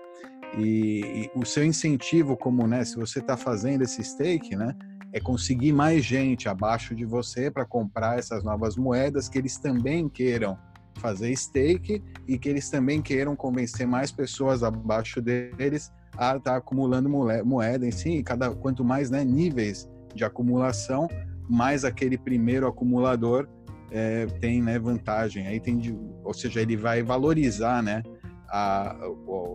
E, 0.57 1.29
e 1.35 1.39
o 1.39 1.45
seu 1.45 1.65
incentivo, 1.65 2.37
como, 2.37 2.67
né, 2.67 2.85
se 2.85 2.95
você 2.95 3.19
está 3.19 3.35
fazendo 3.35 3.81
esse 3.81 4.03
stake, 4.03 4.55
né, 4.55 4.75
é 5.15 5.19
conseguir 5.21 5.71
mais 5.71 6.03
gente 6.03 6.49
abaixo 6.49 6.93
de 6.93 7.05
você 7.05 7.49
para 7.49 7.65
comprar 7.65 8.19
essas 8.19 8.43
novas 8.43 8.75
moedas 8.75 9.29
que 9.29 9.37
eles 9.37 9.57
também 9.57 10.09
queiram 10.09 10.57
fazer 10.95 11.33
stake 11.37 12.03
e 12.27 12.37
que 12.37 12.49
eles 12.49 12.69
também 12.69 13.01
queiram 13.01 13.33
convencer 13.33 13.87
mais 13.87 14.11
pessoas 14.11 14.61
abaixo 14.61 15.21
deles 15.21 15.89
a 16.17 16.35
estar 16.35 16.39
tá 16.39 16.55
acumulando 16.57 17.07
moeda 17.09 17.87
em 17.87 17.91
si. 17.91 18.21
Cada 18.23 18.53
quanto 18.53 18.83
mais 18.83 19.09
né, 19.09 19.23
níveis 19.23 19.89
de 20.13 20.25
acumulação, 20.25 21.07
mais 21.49 21.85
aquele 21.85 22.17
primeiro 22.17 22.67
acumulador 22.67 23.47
é, 23.91 24.25
tem 24.41 24.61
né, 24.61 24.77
vantagem. 24.77 25.47
Aí 25.47 25.61
tem, 25.61 25.77
de, 25.77 25.97
ou 26.25 26.33
seja, 26.33 26.59
ele 26.59 26.75
vai 26.75 27.01
valorizar 27.01 27.81
né, 27.81 28.03
a, 28.49 28.97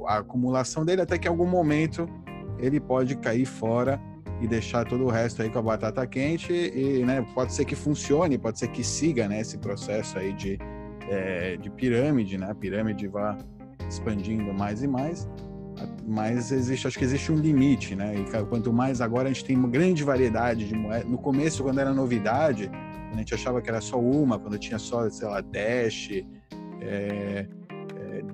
a 0.06 0.18
acumulação 0.20 0.86
dele 0.86 1.02
até 1.02 1.18
que 1.18 1.28
em 1.28 1.30
algum 1.30 1.46
momento 1.46 2.08
ele 2.58 2.80
pode 2.80 3.14
cair 3.16 3.44
fora 3.44 4.00
e 4.40 4.46
deixar 4.46 4.84
todo 4.86 5.04
o 5.04 5.08
resto 5.08 5.42
aí 5.42 5.50
com 5.50 5.58
a 5.58 5.62
batata 5.62 6.06
quente 6.06 6.52
e 6.52 7.04
né, 7.04 7.24
pode 7.34 7.52
ser 7.52 7.64
que 7.64 7.76
funcione, 7.76 8.38
pode 8.38 8.58
ser 8.58 8.68
que 8.68 8.82
siga 8.82 9.28
né, 9.28 9.40
esse 9.40 9.58
processo 9.58 10.18
aí 10.18 10.32
de, 10.32 10.58
é, 11.08 11.56
de 11.56 11.70
pirâmide, 11.70 12.38
né? 12.38 12.50
A 12.50 12.54
pirâmide 12.54 13.06
vá 13.06 13.36
expandindo 13.88 14.52
mais 14.54 14.82
e 14.82 14.88
mais, 14.88 15.28
mas 16.06 16.50
existe, 16.52 16.86
acho 16.86 16.98
que 16.98 17.04
existe 17.04 17.30
um 17.30 17.36
limite, 17.36 17.94
né? 17.94 18.14
E 18.16 18.44
quanto 18.46 18.72
mais 18.72 19.00
agora 19.00 19.28
a 19.28 19.32
gente 19.32 19.44
tem 19.44 19.56
uma 19.56 19.68
grande 19.68 20.02
variedade 20.02 20.66
de 20.66 20.74
moedas. 20.74 21.10
No 21.10 21.18
começo, 21.18 21.62
quando 21.62 21.78
era 21.78 21.92
novidade, 21.92 22.70
a 23.12 23.16
gente 23.16 23.34
achava 23.34 23.60
que 23.60 23.68
era 23.68 23.80
só 23.80 23.98
uma, 23.98 24.38
quando 24.38 24.58
tinha 24.58 24.78
só, 24.78 25.08
sei 25.10 25.28
lá, 25.28 25.40
Dash, 25.40 26.10
é, 26.12 26.24
é, 26.80 27.46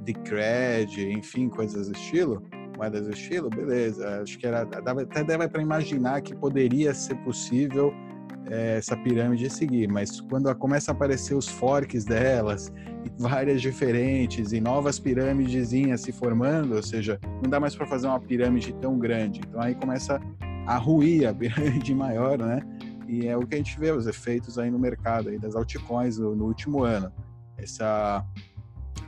Decred, 0.03 1.11
enfim, 1.13 1.49
coisas 1.49 1.89
do 1.89 1.95
estilo 1.95 2.43
moedas 2.77 3.07
do 3.07 3.13
estilo, 3.13 3.49
beleza. 3.49 4.23
Acho 4.23 4.39
que 4.39 4.47
era 4.47 4.65
dava, 4.65 5.03
até 5.03 5.25
dava 5.25 5.49
para 5.49 5.63
imaginar 5.63 6.21
que 6.21 6.35
poderia 6.35 6.93
ser 6.95 7.17
possível 7.17 7.93
é, 8.51 8.77
essa 8.77 8.97
pirâmide 8.97 9.51
seguir, 9.51 9.89
mas 9.89 10.21
quando 10.21 10.55
começa 10.55 10.91
a 10.91 10.95
aparecer 10.95 11.35
os 11.35 11.49
forks 11.49 12.05
delas, 12.05 12.73
várias 13.19 13.61
diferentes 13.61 14.53
e 14.53 14.61
novas 14.61 14.99
pirâmidezinhas 14.99 16.03
se 16.03 16.13
formando, 16.13 16.77
ou 16.77 16.83
seja, 16.83 17.19
não 17.43 17.51
dá 17.51 17.59
mais 17.59 17.75
para 17.75 17.87
fazer 17.87 18.07
uma 18.07 18.21
pirâmide 18.21 18.73
tão 18.75 18.99
grande. 18.99 19.41
Então 19.47 19.61
aí 19.61 19.75
começa 19.75 20.21
a 20.67 20.77
ruir 20.77 21.27
a 21.27 21.35
pirâmide 21.35 21.95
maior, 21.95 22.39
né? 22.39 22.61
E 23.09 23.27
é 23.27 23.37
o 23.37 23.47
que 23.47 23.55
a 23.55 23.59
gente 23.59 23.79
vê 23.79 23.93
os 23.93 24.07
efeitos 24.07 24.59
aí 24.59 24.71
no 24.71 24.79
mercado 24.79 25.29
aí 25.29 25.39
das 25.39 25.55
altcoins 25.55 26.19
no, 26.19 26.35
no 26.35 26.47
último 26.47 26.83
ano. 26.83 27.13
Essa 27.57 28.25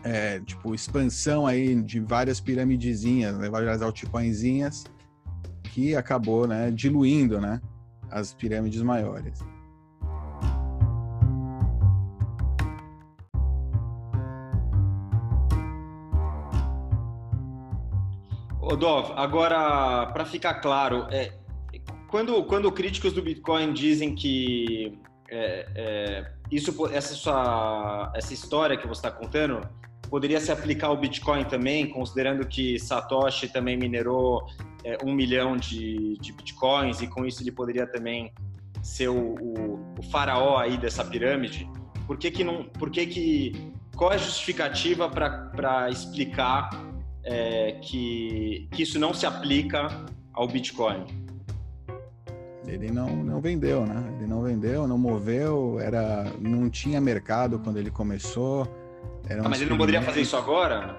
é, 0.05 0.41
tipo, 0.41 0.75
expansão 0.75 1.47
aí 1.47 1.75
de 1.83 2.01
várias 2.01 2.41
piramidezinhas, 2.41 3.37
né, 3.39 3.49
várias 3.49 3.83
altcoinzinhas, 3.83 4.85
que 5.63 5.95
acabou, 5.95 6.47
né, 6.47 6.71
diluindo, 6.71 7.41
né, 7.41 7.61
as 8.11 8.35
pirâmides 8.35 8.83
maiores. 8.83 9.39
Dov, 18.79 19.13
agora, 19.17 20.07
para 20.13 20.25
ficar 20.25 20.55
claro, 20.55 21.07
é, 21.11 21.33
quando, 22.09 22.45
quando 22.45 22.71
críticos 22.71 23.13
do 23.13 23.21
Bitcoin 23.21 23.73
dizem 23.73 24.15
que 24.15 24.97
é, 25.29 25.67
é, 25.75 26.33
isso, 26.51 26.87
essa, 26.93 27.15
sua, 27.15 28.13
essa 28.15 28.33
história 28.33 28.77
que 28.77 28.87
você 28.87 29.01
está 29.01 29.11
contando 29.11 29.69
poderia 30.09 30.41
se 30.41 30.51
aplicar 30.51 30.89
ao 30.89 30.97
Bitcoin 30.97 31.45
também, 31.45 31.89
considerando 31.89 32.47
que 32.47 32.79
Satoshi 32.79 33.49
também 33.49 33.77
minerou 33.77 34.47
é, 34.85 34.99
um 35.05 35.13
milhão 35.13 35.57
de, 35.57 36.17
de, 36.19 36.33
Bitcoins 36.33 37.01
e 37.01 37.07
com 37.07 37.25
isso 37.25 37.43
ele 37.43 37.53
poderia 37.53 37.87
também 37.87 38.33
ser 38.83 39.09
o, 39.09 39.35
o, 39.35 39.95
o 39.99 40.03
faraó 40.11 40.59
aí 40.59 40.77
dessa 40.77 41.05
pirâmide. 41.05 41.69
Por 42.07 42.17
que 42.17 42.31
que 42.31 42.43
não? 42.43 42.65
Por 42.65 42.91
que 42.91 43.07
que? 43.07 43.73
Qual 43.97 44.13
é 44.13 44.15
a 44.15 44.19
justificativa 44.19 45.09
para 45.09 45.91
explicar 45.91 46.71
é, 47.25 47.73
que, 47.83 48.69
que 48.71 48.83
isso 48.83 48.99
não 48.99 49.13
se 49.13 49.27
aplica 49.27 49.89
ao 50.33 50.47
Bitcoin? 50.47 51.05
Ele 52.67 52.91
não, 52.91 53.09
não 53.25 53.41
vendeu, 53.41 53.85
né? 53.85 54.15
Ele 54.17 54.27
não 54.27 54.43
vendeu, 54.43 54.87
não 54.87 54.99
moveu, 54.99 55.81
era, 55.81 56.25
não 56.39 56.71
tinha 56.71 57.01
mercado 57.01 57.59
quando 57.59 57.79
ele 57.79 57.91
começou 57.91 58.69
um 59.37 59.45
ah, 59.45 59.49
mas 59.49 59.61
ele 59.61 59.71
não 59.71 59.77
poderia 59.77 60.03
fazer 60.03 60.21
isso 60.23 60.37
agora? 60.37 60.99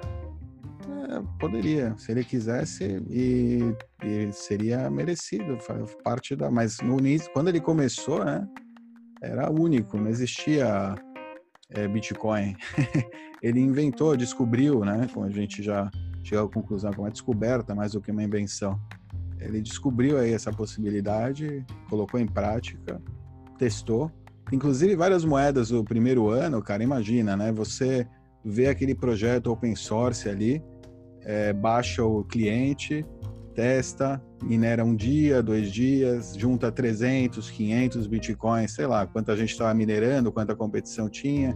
É, 1.09 1.21
poderia, 1.39 1.95
se 1.97 2.11
ele 2.11 2.23
quisesse, 2.23 3.03
e, 3.09 3.75
e, 4.03 4.31
seria 4.31 4.89
merecido, 4.89 5.57
parte 6.03 6.35
da. 6.35 6.51
Mas 6.51 6.79
no 6.79 6.99
início, 6.99 7.31
quando 7.33 7.47
ele 7.47 7.59
começou, 7.59 8.23
né, 8.23 8.47
era 9.21 9.49
único, 9.51 9.97
não 9.97 10.07
existia 10.07 10.95
é, 11.71 11.87
Bitcoin. 11.87 12.55
ele 13.41 13.59
inventou, 13.59 14.15
descobriu, 14.15 14.85
né, 14.85 15.07
como 15.13 15.25
a 15.25 15.29
gente 15.31 15.63
já 15.63 15.89
chegou 16.23 16.45
à 16.45 16.49
conclusão, 16.49 16.91
como 16.91 17.03
uma 17.03 17.11
descoberta 17.11 17.73
mais 17.73 17.93
do 17.93 18.01
que 18.01 18.11
uma 18.11 18.23
invenção. 18.23 18.79
Ele 19.39 19.61
descobriu 19.61 20.17
aí 20.17 20.33
essa 20.33 20.51
possibilidade, 20.51 21.65
colocou 21.89 22.19
em 22.19 22.27
prática, 22.27 23.01
testou. 23.57 24.11
Inclusive 24.51 24.95
várias 24.95 25.23
moedas 25.23 25.69
do 25.69 25.83
primeiro 25.83 26.29
ano, 26.29 26.61
cara, 26.61 26.83
imagina, 26.83 27.37
né? 27.37 27.51
Você 27.51 28.05
vê 28.49 28.67
aquele 28.67 28.95
projeto 28.95 29.51
open 29.51 29.75
source 29.75 30.27
ali, 30.27 30.63
é, 31.23 31.53
baixa 31.53 32.03
o 32.03 32.23
cliente, 32.23 33.05
testa, 33.53 34.21
minera 34.41 34.83
um 34.83 34.95
dia, 34.95 35.43
dois 35.43 35.71
dias, 35.71 36.33
junta 36.35 36.71
300, 36.71 37.49
500 37.51 38.07
bitcoins, 38.07 38.71
sei 38.71 38.87
lá, 38.87 39.05
quanta 39.05 39.35
gente 39.35 39.51
estava 39.51 39.73
minerando, 39.73 40.31
quanta 40.31 40.55
competição 40.55 41.09
tinha. 41.09 41.55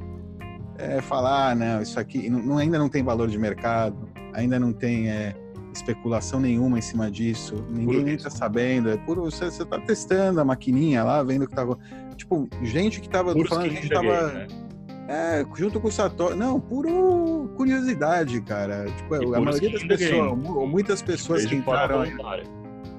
É, 0.77 1.01
falar, 1.01 1.51
ah, 1.51 1.55
não, 1.55 1.81
isso 1.81 1.99
aqui 1.99 2.29
não, 2.29 2.57
ainda 2.57 2.77
não 2.77 2.89
tem 2.89 3.03
valor 3.03 3.29
de 3.29 3.37
mercado, 3.37 4.09
ainda 4.33 4.59
não 4.59 4.73
tem 4.73 5.09
é, 5.09 5.35
especulação 5.73 6.39
nenhuma 6.39 6.79
em 6.79 6.81
cima 6.81 7.09
disso, 7.09 7.55
ninguém 7.69 8.15
está 8.15 8.29
sabendo, 8.29 8.89
é 8.89 8.97
puro, 8.97 9.21
você, 9.23 9.45
está 9.45 9.79
testando 9.79 10.41
a 10.41 10.45
maquininha 10.45 11.03
lá, 11.03 11.23
vendo 11.23 11.47
que 11.47 11.55
tava, 11.55 11.77
tipo, 12.15 12.49
gente 12.63 12.99
que 12.99 13.07
estava 13.07 13.33
falando, 13.45 13.65
a 13.65 13.69
gente 13.69 13.89
tava... 13.89 14.33
Né? 14.33 14.47
É, 15.07 15.45
junto 15.55 15.79
com 15.79 15.87
o 15.87 15.91
Satoshi. 15.91 16.35
Não, 16.37 16.59
puro 16.59 17.51
curiosidade, 17.55 18.39
cara. 18.41 18.85
Tipo, 18.85 19.35
a 19.35 19.41
maioria 19.41 19.71
das 19.71 19.83
pessoas, 19.83 20.47
ou 20.49 20.67
muitas 20.67 21.01
pessoas 21.01 21.45
que 21.45 21.55
entraram 21.55 22.03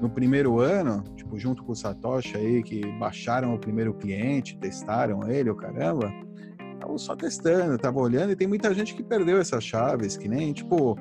no 0.01 0.11
primeiro 0.11 0.61
ano, 0.61 1.03
tipo, 1.17 1.39
junto 1.39 1.65
com 1.65 1.73
o 1.73 1.77
Satoshi 1.77 2.37
aí, 2.37 2.63
que 2.63 2.85
baixaram 2.99 3.55
o 3.55 3.59
primeiro 3.59 3.95
cliente, 3.95 4.57
testaram 4.59 5.29
ele, 5.31 5.49
o 5.51 5.55
caramba, 5.55 6.13
estavam 6.75 6.99
só 6.99 7.17
testando, 7.17 7.77
estavam 7.77 8.03
olhando, 8.03 8.33
e 8.33 8.37
tem 8.37 8.47
muita 8.47 8.75
gente 8.75 8.95
que 8.95 9.03
perdeu 9.03 9.39
essas 9.39 9.65
chaves, 9.65 10.17
que 10.17 10.29
nem, 10.29 10.53
tipo, 10.53 10.99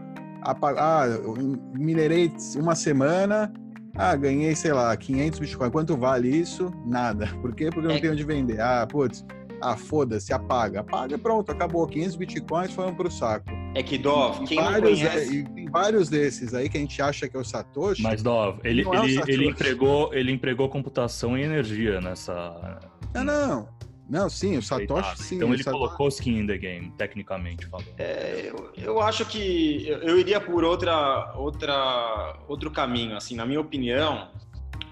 ah, 0.77 1.05
eu 1.07 1.36
minerei 1.74 2.31
uma 2.55 2.75
semana, 2.75 3.51
ah, 3.95 4.15
ganhei, 4.15 4.55
sei 4.55 4.74
lá, 4.74 4.95
500 4.95 5.39
Bitcoin. 5.39 5.69
Quanto 5.69 5.95
vale 5.95 6.27
isso? 6.27 6.72
Nada. 6.86 7.27
Por 7.41 7.53
quê? 7.53 7.69
Porque 7.72 7.88
não 7.88 7.95
é... 7.95 8.00
tem 8.00 8.10
onde 8.10 8.24
vender. 8.24 8.60
Ah, 8.60 8.88
putz, 8.89 9.25
ah, 9.63 9.77
foda-se, 9.77 10.34
apaga. 10.34 10.82
Apaga, 10.82 11.17
pronto, 11.17 11.51
acabou. 11.51 11.88
500 11.88 12.15
bitcoins 12.15 12.74
foram 12.74 12.93
pro 12.93 13.10
saco. 13.10 13.50
É 13.74 13.82
que, 13.82 13.98
Dov, 13.98 14.46
quem 14.46 14.58
vários, 14.58 15.00
não 15.00 15.10
conhece... 15.10 15.39
É, 15.39 15.43
tem 15.43 15.65
vários 15.70 16.10
desses 16.10 16.53
aí 16.53 16.70
que 16.70 16.77
a 16.77 16.79
gente 16.82 17.01
acha 17.01 17.27
que 17.27 17.38
é 17.38 17.39
o 17.39 17.43
Satoshi. 17.43 18.01
Mas, 18.01 18.22
Dov, 18.22 18.60
ele, 18.63 18.82
ele, 18.82 18.89
é 18.89 19.13
Satoshi. 19.15 19.32
ele, 19.32 19.48
empregou, 19.48 20.13
ele 20.13 20.32
empregou 20.32 20.70
computação 20.70 21.38
e 21.38 21.43
energia 21.43 22.01
nessa... 22.01 22.79
Não, 23.13 23.24
não. 23.24 23.70
Não, 24.10 24.29
sim, 24.29 24.58
o 24.58 24.62
Satoshi 24.62 25.24
sim. 25.24 25.36
Então 25.38 25.53
ele 25.53 25.63
Satoshi... 25.63 25.84
colocou 25.84 26.08
skin 26.10 26.39
in 26.39 26.48
the 26.48 26.58
game, 26.58 26.91
tecnicamente 26.98 27.65
falando. 27.65 27.88
É, 27.98 28.51
eu, 28.51 28.72
eu, 28.77 29.01
acho 29.01 29.25
que 29.25 29.88
eu 29.88 30.20
iria 30.20 30.41
por 30.41 30.63
outra, 30.63 31.34
outra, 31.36 32.38
outro 32.48 32.70
caminho, 32.70 33.15
assim, 33.15 33.36
na 33.36 33.46
minha 33.46 33.62
opinião, 33.62 34.29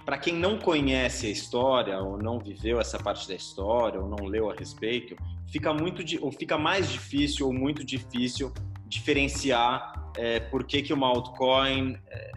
para 0.06 0.18
quem 0.18 0.36
não 0.36 0.58
conhece 0.58 1.28
a 1.28 1.30
história 1.30 2.00
ou 2.00 2.18
não 2.18 2.40
viveu 2.40 2.80
essa 2.80 2.98
parte 2.98 3.28
da 3.28 3.36
história 3.36 4.00
ou 4.00 4.10
não 4.10 4.26
leu 4.26 4.50
a 4.50 4.56
respeito, 4.56 5.16
fica 5.48 5.74
muito 5.74 6.04
ou 6.24 6.32
fica 6.32 6.58
mais 6.58 6.90
difícil 6.90 7.48
ou 7.48 7.54
muito 7.54 7.84
difícil 7.84 8.54
diferenciar 8.88 10.12
é, 10.18 10.40
por 10.40 10.66
que, 10.66 10.82
que 10.82 10.94
uma 10.94 11.08
altcoin 11.08 11.98
é, 12.10 12.32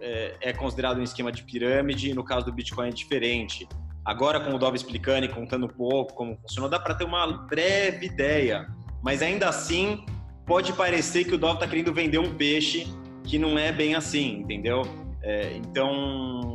é, 0.00 0.36
é, 0.40 0.52
considerado 0.52 0.98
um 0.98 1.02
esquema 1.02 1.30
de 1.30 1.42
pirâmide 1.44 2.10
e 2.10 2.14
no 2.14 2.24
caso 2.24 2.46
do 2.46 2.52
Bitcoin 2.52 2.88
é 2.88 2.92
diferente. 2.92 3.68
Agora, 4.04 4.40
com 4.40 4.52
o 4.54 4.58
Dov 4.58 4.74
explicando 4.74 5.26
e 5.26 5.28
contando 5.28 5.66
um 5.66 5.68
pouco 5.68 6.14
como 6.14 6.36
funcionou, 6.36 6.68
dá 6.68 6.78
para 6.78 6.94
ter 6.94 7.04
uma 7.04 7.26
breve 7.26 8.06
ideia. 8.06 8.66
Mas 9.02 9.22
ainda 9.22 9.48
assim, 9.48 10.04
pode 10.44 10.72
parecer 10.72 11.24
que 11.24 11.34
o 11.34 11.38
Dov 11.38 11.54
está 11.54 11.68
querendo 11.68 11.92
vender 11.92 12.18
um 12.18 12.34
peixe 12.34 12.86
que 13.22 13.38
não 13.38 13.56
é 13.56 13.70
bem 13.70 13.94
assim, 13.94 14.40
entendeu? 14.40 14.82
É, 15.22 15.52
então, 15.56 16.51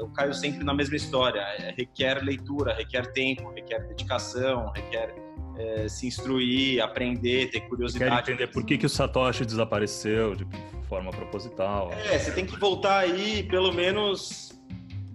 eu 0.00 0.08
caio 0.08 0.32
sempre 0.32 0.64
na 0.64 0.72
mesma 0.72 0.96
história. 0.96 1.40
É, 1.40 1.74
requer 1.76 2.22
leitura, 2.22 2.74
requer 2.74 3.12
tempo, 3.12 3.50
requer 3.50 3.80
dedicação, 3.86 4.72
requer 4.74 5.14
é, 5.58 5.88
se 5.88 6.06
instruir, 6.06 6.82
aprender, 6.82 7.50
ter 7.50 7.60
curiosidade. 7.60 8.10
Quer 8.10 8.32
entender 8.32 8.46
por 8.48 8.64
que, 8.64 8.78
que 8.78 8.86
o 8.86 8.88
Satoshi 8.88 9.44
desapareceu 9.44 10.34
de 10.34 10.46
forma 10.88 11.10
proposital. 11.10 11.92
É, 11.92 12.18
você 12.18 12.32
tem 12.32 12.46
que 12.46 12.58
voltar 12.58 12.98
aí 12.98 13.42
pelo 13.44 13.72
menos 13.72 14.49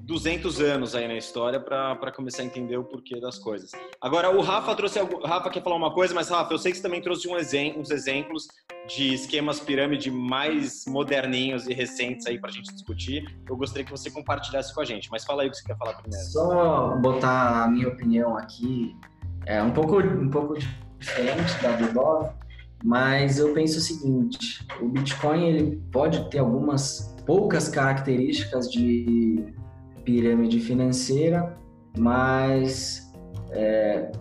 200 0.06 0.62
anos 0.62 0.94
aí 0.94 1.08
na 1.08 1.16
história 1.16 1.60
para 1.60 2.12
começar 2.12 2.44
a 2.44 2.46
entender 2.46 2.78
o 2.78 2.84
porquê 2.84 3.20
das 3.20 3.40
coisas. 3.40 3.72
Agora, 4.00 4.30
o 4.30 4.42
Rafa 4.42 4.76
trouxe. 4.76 5.00
O 5.00 5.26
Rafa 5.26 5.50
quer 5.50 5.64
falar 5.64 5.76
uma 5.76 5.92
coisa, 5.92 6.14
mas 6.14 6.30
Rafa, 6.30 6.54
eu 6.54 6.60
sei 6.60 6.72
que 6.72 6.78
você 6.78 6.84
também 6.84 7.02
trouxe 7.02 7.28
um 7.28 7.36
exemplo, 7.36 7.82
uns 7.82 7.90
exemplos 7.90 8.48
de 8.88 9.16
esquemas 9.16 9.60
pirâmide 9.60 10.12
mais 10.12 10.86
moderninhos 10.86 11.68
e 11.68 11.74
recentes 11.74 12.28
aí 12.28 12.40
para 12.40 12.52
a 12.52 12.54
gente 12.54 12.72
discutir. 12.72 13.36
Eu 13.50 13.58
gostaria 13.58 13.84
que 13.84 13.90
você 13.90 14.12
compartilhasse 14.12 14.74
com 14.76 14.82
a 14.82 14.86
gente, 14.86 15.10
mas 15.10 15.26
fala 15.26 15.42
aí 15.42 15.48
o 15.48 15.52
que 15.52 15.58
você 15.58 15.66
quer 15.66 15.78
falar 15.78 15.94
primeiro. 15.94 16.26
Só 16.28 16.96
botar 16.98 17.64
a 17.64 17.68
minha 17.68 17.88
opinião 17.88 18.38
aqui, 18.38 18.96
é 19.48 19.62
um 19.64 19.72
pouco, 19.72 20.00
um 20.00 20.30
pouco 20.30 20.56
diferente 21.00 21.60
da 21.64 21.76
do 21.78 21.92
Bob, 21.92 22.30
mas 22.84 23.40
eu 23.40 23.54
penso 23.56 23.80
o 23.80 23.82
seguinte: 23.82 24.68
o 24.80 24.88
Bitcoin 24.88 25.48
ele 25.48 25.82
pode 25.92 26.30
ter 26.30 26.38
algumas 26.38 27.16
poucas 27.26 27.68
características 27.68 28.72
de 28.72 29.52
pirâmide 30.06 30.60
financeira, 30.60 31.58
mas 31.98 33.12
é, 33.52 34.12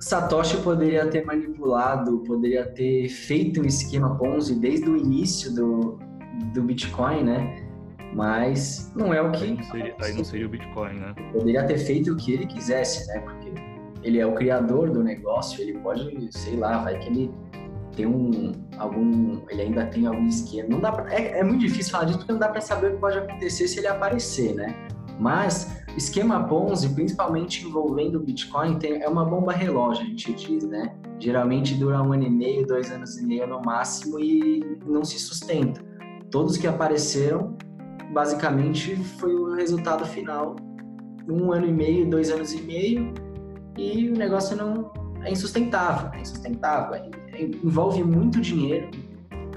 Satoshi 0.00 0.58
poderia 0.58 1.06
ter 1.06 1.24
manipulado, 1.24 2.18
poderia 2.26 2.66
ter 2.66 3.08
feito 3.08 3.60
um 3.60 3.64
esquema 3.64 4.16
Ponzi 4.16 4.54
desde 4.54 4.88
o 4.88 4.96
início 4.96 5.54
do, 5.54 5.98
do 6.52 6.62
Bitcoin, 6.62 7.24
né? 7.24 7.64
Mas 8.14 8.92
não 8.96 9.12
é 9.12 9.20
o 9.20 9.30
que. 9.32 9.44
Aí 9.44 9.54
não, 9.54 9.64
seria, 9.64 9.96
aí 10.02 10.12
não 10.14 10.24
seria 10.24 10.46
o 10.46 10.48
Bitcoin, 10.48 10.94
né? 10.94 11.14
Poderia 11.32 11.64
ter 11.64 11.78
feito 11.78 12.12
o 12.12 12.16
que 12.16 12.32
ele 12.32 12.46
quisesse, 12.46 13.06
né? 13.08 13.20
Porque 13.20 13.52
ele 14.02 14.18
é 14.18 14.26
o 14.26 14.34
criador 14.34 14.90
do 14.90 15.02
negócio, 15.02 15.60
ele 15.60 15.78
pode, 15.78 16.28
sei 16.30 16.56
lá, 16.56 16.78
vai 16.78 16.98
que 16.98 17.08
ele 17.08 17.30
tem 17.94 18.06
um 18.06 18.52
algum, 18.78 19.40
ele 19.50 19.62
ainda 19.62 19.86
tem 19.86 20.06
algum 20.06 20.26
esquema. 20.26 20.68
Não 20.68 20.80
dá 20.80 20.92
pra, 20.92 21.12
é, 21.12 21.40
é 21.40 21.44
muito 21.44 21.60
difícil 21.60 21.92
falar 21.92 22.04
disso 22.04 22.18
porque 22.18 22.32
não 22.32 22.38
dá 22.38 22.48
para 22.48 22.60
saber 22.60 22.88
o 22.88 22.90
que 22.92 22.98
pode 22.98 23.18
acontecer 23.18 23.66
se 23.66 23.80
ele 23.80 23.88
aparecer, 23.88 24.54
né? 24.54 24.74
Mas 25.18 25.82
esquema 25.96 26.44
Ponzi, 26.44 26.88
principalmente 26.90 27.66
envolvendo 27.66 28.16
o 28.16 28.20
Bitcoin, 28.20 28.78
tem, 28.78 29.02
é 29.02 29.08
uma 29.08 29.24
bomba 29.24 29.52
relógio, 29.52 30.04
a 30.04 30.06
gente 30.06 30.32
diz, 30.32 30.64
né? 30.64 30.94
Geralmente 31.18 31.74
dura 31.74 32.00
um 32.00 32.12
ano 32.12 32.24
e 32.24 32.30
meio, 32.30 32.66
dois 32.66 32.90
anos 32.92 33.18
e 33.18 33.26
meio 33.26 33.46
no 33.46 33.60
máximo 33.60 34.20
e 34.20 34.78
não 34.86 35.04
se 35.04 35.18
sustenta. 35.18 35.82
Todos 36.30 36.56
que 36.56 36.66
apareceram, 36.66 37.56
basicamente, 38.12 38.94
foi 38.96 39.34
o 39.34 39.54
resultado 39.54 40.06
final. 40.06 40.54
Um 41.28 41.52
ano 41.52 41.66
e 41.66 41.72
meio, 41.72 42.08
dois 42.08 42.30
anos 42.30 42.52
e 42.52 42.62
meio, 42.62 43.12
e 43.76 44.08
o 44.08 44.16
negócio 44.16 44.56
não 44.56 44.92
é 45.24 45.32
insustentável. 45.32 46.10
É 46.12 46.20
insustentável. 46.20 46.94
É, 46.94 47.10
é, 47.32 47.42
envolve 47.42 48.04
muito 48.04 48.40
dinheiro, 48.40 48.88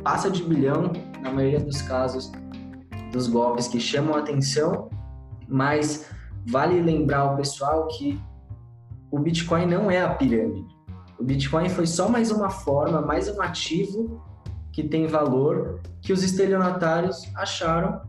passa 0.04 0.30
de 0.30 0.44
bilhão, 0.44 0.92
na 1.22 1.32
maioria 1.32 1.60
dos 1.60 1.82
casos, 1.84 2.32
dos 3.12 3.28
golpes 3.28 3.68
que 3.68 3.80
chamam 3.80 4.16
a 4.16 4.20
atenção 4.20 4.90
mas 5.52 6.10
vale 6.48 6.82
lembrar 6.82 7.20
ao 7.20 7.36
pessoal 7.36 7.88
que 7.88 8.20
o 9.12 9.20
Bitcoin 9.20 9.66
não 9.66 9.92
é 9.92 10.02
a 10.02 10.16
pirâmide. 10.16 10.74
O 11.20 11.24
Bitcoin 11.24 11.68
foi 11.68 11.86
só 11.86 12.08
mais 12.08 12.32
uma 12.32 12.50
forma, 12.50 13.02
mais 13.02 13.28
um 13.28 13.42
ativo 13.42 14.24
que 14.72 14.84
tem 14.84 15.06
valor 15.06 15.82
que 16.02 16.14
os 16.14 16.24
estelionatários 16.24 17.30
acharam 17.36 18.02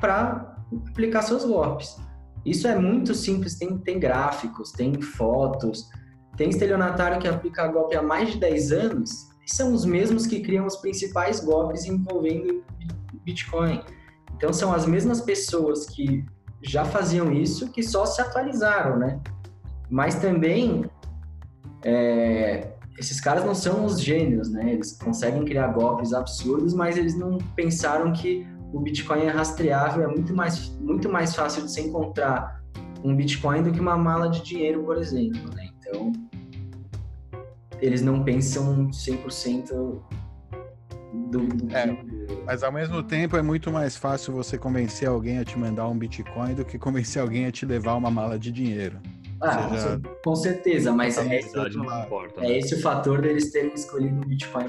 para 0.00 0.56
aplicar 0.90 1.22
seus 1.22 1.44
golpes. 1.44 1.96
Isso 2.44 2.66
é 2.66 2.76
muito 2.76 3.14
simples, 3.14 3.56
tem, 3.56 3.78
tem 3.78 4.00
gráficos, 4.00 4.72
tem 4.72 5.00
fotos, 5.00 5.88
tem 6.36 6.50
estelionatário 6.50 7.20
que 7.20 7.28
aplica 7.28 7.68
golpe 7.68 7.96
há 7.96 8.02
mais 8.02 8.32
de 8.32 8.38
10 8.38 8.72
anos, 8.72 9.28
e 9.44 9.54
são 9.54 9.72
os 9.72 9.84
mesmos 9.84 10.26
que 10.26 10.40
criam 10.40 10.66
os 10.66 10.76
principais 10.76 11.38
golpes 11.38 11.84
envolvendo 11.84 12.64
Bitcoin. 13.24 13.80
Então 14.36 14.52
são 14.52 14.72
as 14.72 14.84
mesmas 14.84 15.20
pessoas 15.20 15.86
que 15.86 16.26
já 16.62 16.84
faziam 16.84 17.32
isso, 17.32 17.70
que 17.70 17.82
só 17.82 18.06
se 18.06 18.20
atualizaram, 18.20 18.98
né? 18.98 19.20
Mas 19.90 20.16
também 20.16 20.84
é, 21.84 22.72
esses 22.98 23.20
caras 23.20 23.44
não 23.44 23.54
são 23.54 23.84
os 23.84 24.00
gênios, 24.00 24.50
né? 24.50 24.72
Eles 24.72 24.96
conseguem 24.96 25.44
criar 25.44 25.68
golpes 25.68 26.12
absurdos, 26.12 26.74
mas 26.74 26.96
eles 26.96 27.16
não 27.16 27.38
pensaram 27.54 28.12
que 28.12 28.46
o 28.72 28.80
Bitcoin 28.80 29.22
é 29.22 29.30
rastreável, 29.30 30.04
é 30.04 30.06
muito 30.06 30.34
mais, 30.34 30.70
muito 30.80 31.08
mais 31.08 31.34
fácil 31.34 31.62
de 31.62 31.72
se 31.72 31.80
encontrar 31.80 32.62
um 33.04 33.14
Bitcoin 33.14 33.62
do 33.62 33.72
que 33.72 33.80
uma 33.80 33.96
mala 33.96 34.28
de 34.28 34.42
dinheiro, 34.42 34.82
por 34.82 34.96
exemplo, 34.96 35.54
né? 35.54 35.68
Então, 35.78 36.12
eles 37.80 38.02
não 38.02 38.24
pensam 38.24 38.88
100% 38.88 40.00
do, 41.12 41.46
do 41.46 41.76
é, 41.76 41.86
mas 42.44 42.62
ao 42.62 42.72
mesmo 42.72 43.02
tempo 43.02 43.36
é 43.36 43.42
muito 43.42 43.72
mais 43.72 43.96
fácil 43.96 44.32
você 44.32 44.56
convencer 44.56 45.08
alguém 45.08 45.38
a 45.38 45.44
te 45.44 45.58
mandar 45.58 45.88
um 45.88 45.96
Bitcoin 45.96 46.54
do 46.54 46.64
que 46.64 46.78
convencer 46.78 47.20
alguém 47.20 47.46
a 47.46 47.52
te 47.52 47.66
levar 47.66 47.94
uma 47.94 48.10
mala 48.10 48.38
de 48.38 48.52
dinheiro. 48.52 49.00
Ah, 49.40 49.68
seja, 49.68 50.00
com 50.24 50.34
certeza, 50.34 50.92
mas 50.92 51.18
é 51.18 51.40
esse, 51.40 51.58
importa, 51.58 52.40
é 52.40 52.48
né? 52.48 52.58
esse 52.58 52.74
o 52.74 52.80
fator 52.80 53.20
deles 53.20 53.52
terem 53.52 53.74
escolhido 53.74 54.22
o 54.22 54.26
Bitcoin 54.26 54.68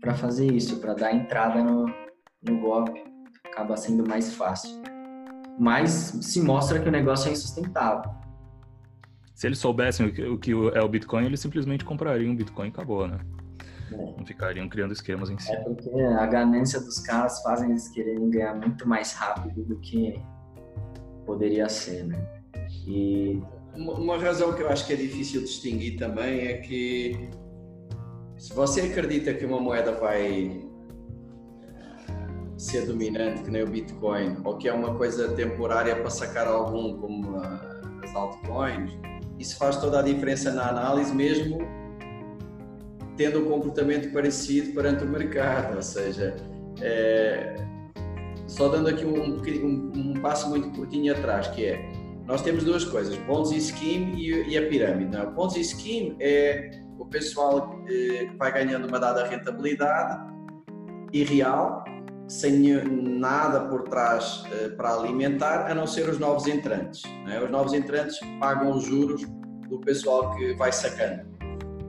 para 0.00 0.14
fazer 0.14 0.52
isso, 0.52 0.80
para 0.80 0.94
dar 0.94 1.14
entrada 1.14 1.62
no, 1.62 1.86
no 2.42 2.60
golpe. 2.60 3.02
Acaba 3.44 3.76
sendo 3.76 4.06
mais 4.06 4.34
fácil. 4.34 4.82
Mas 5.58 5.90
se 6.20 6.42
mostra 6.42 6.80
que 6.80 6.88
o 6.88 6.92
negócio 6.92 7.28
é 7.28 7.32
insustentável. 7.32 8.10
Se 9.34 9.46
eles 9.46 9.58
soubessem 9.58 10.06
o 10.06 10.38
que 10.38 10.52
é 10.52 10.82
o 10.82 10.88
Bitcoin, 10.88 11.24
eles 11.24 11.40
simplesmente 11.40 11.84
comprariam 11.84 12.32
um 12.32 12.36
Bitcoin 12.36 12.66
e 12.66 12.70
acabou, 12.70 13.06
né? 13.06 13.18
É. 13.94 14.14
Não 14.18 14.26
ficariam 14.26 14.68
criando 14.68 14.92
esquemas 14.92 15.30
em 15.30 15.38
si. 15.38 15.52
É 15.52 15.56
porque 15.56 15.90
a 16.00 16.26
ganância 16.26 16.80
dos 16.80 16.98
caras 17.00 17.40
fazem 17.42 17.70
eles 17.70 17.88
quererem 17.88 18.30
ganhar 18.30 18.54
muito 18.54 18.88
mais 18.88 19.12
rápido 19.12 19.64
do 19.64 19.76
que 19.80 20.20
poderia 21.24 21.68
ser, 21.68 22.04
né? 22.04 22.26
E 22.86 23.42
uma 23.76 24.18
razão 24.18 24.52
que 24.52 24.62
eu 24.62 24.68
acho 24.68 24.86
que 24.86 24.92
é 24.92 24.96
difícil 24.96 25.42
distinguir 25.42 25.98
também 25.98 26.46
é 26.46 26.58
que 26.58 27.28
se 28.36 28.52
você 28.52 28.82
acredita 28.82 29.32
que 29.32 29.44
uma 29.44 29.60
moeda 29.60 29.92
vai 29.92 30.64
ser 32.56 32.86
dominante, 32.86 33.42
que 33.42 33.50
nem 33.50 33.62
o 33.62 33.66
Bitcoin, 33.66 34.36
ou 34.44 34.56
que 34.56 34.68
é 34.68 34.72
uma 34.72 34.94
coisa 34.94 35.32
temporária 35.32 35.96
para 35.96 36.10
sacar 36.10 36.46
algum, 36.46 36.98
como 36.98 37.36
as 37.36 38.14
altcoins, 38.14 38.92
isso 39.38 39.56
faz 39.58 39.76
toda 39.76 39.98
a 39.98 40.02
diferença 40.02 40.52
na 40.52 40.68
análise, 40.68 41.14
mesmo 41.14 41.58
tendo 43.16 43.40
um 43.40 43.50
comportamento 43.50 44.12
parecido 44.12 44.72
perante 44.72 45.04
o 45.04 45.08
mercado, 45.08 45.76
ou 45.76 45.82
seja, 45.82 46.34
é, 46.80 47.54
só 48.46 48.68
dando 48.68 48.88
aqui 48.88 49.04
um, 49.04 49.36
um, 49.36 49.92
um, 49.94 50.14
passo 50.20 50.48
muito 50.48 50.68
curtinho 50.70 51.12
atrás, 51.12 51.48
que 51.48 51.64
é, 51.64 51.92
nós 52.26 52.42
temos 52.42 52.64
duas 52.64 52.84
coisas, 52.84 53.16
Ponzi 53.18 53.60
Scheme 53.60 54.14
e, 54.16 54.50
e 54.50 54.58
a 54.58 54.66
pirâmide. 54.66 55.10
Não? 55.10 55.22
É? 55.22 55.26
O 55.26 55.32
Ponzi 55.32 55.62
Scheme 55.62 56.16
é 56.20 56.70
o 56.98 57.04
pessoal 57.04 57.78
eh, 57.86 58.26
que 58.26 58.36
vai 58.36 58.52
ganhando 58.52 58.86
uma 58.86 58.98
dada 58.98 59.26
rentabilidade 59.26 60.32
irreal, 61.12 61.84
sem 62.26 62.60
nada 63.18 63.68
por 63.68 63.82
trás 63.82 64.44
eh, 64.52 64.68
para 64.70 64.94
alimentar, 64.94 65.70
a 65.70 65.74
não 65.74 65.86
ser 65.86 66.08
os 66.08 66.18
novos 66.18 66.46
entrantes. 66.46 67.02
É? 67.28 67.42
Os 67.42 67.50
novos 67.50 67.74
entrantes 67.74 68.18
pagam 68.40 68.72
os 68.72 68.84
juros 68.84 69.26
do 69.68 69.78
pessoal 69.80 70.34
que 70.36 70.54
vai 70.54 70.72
sacando. 70.72 71.33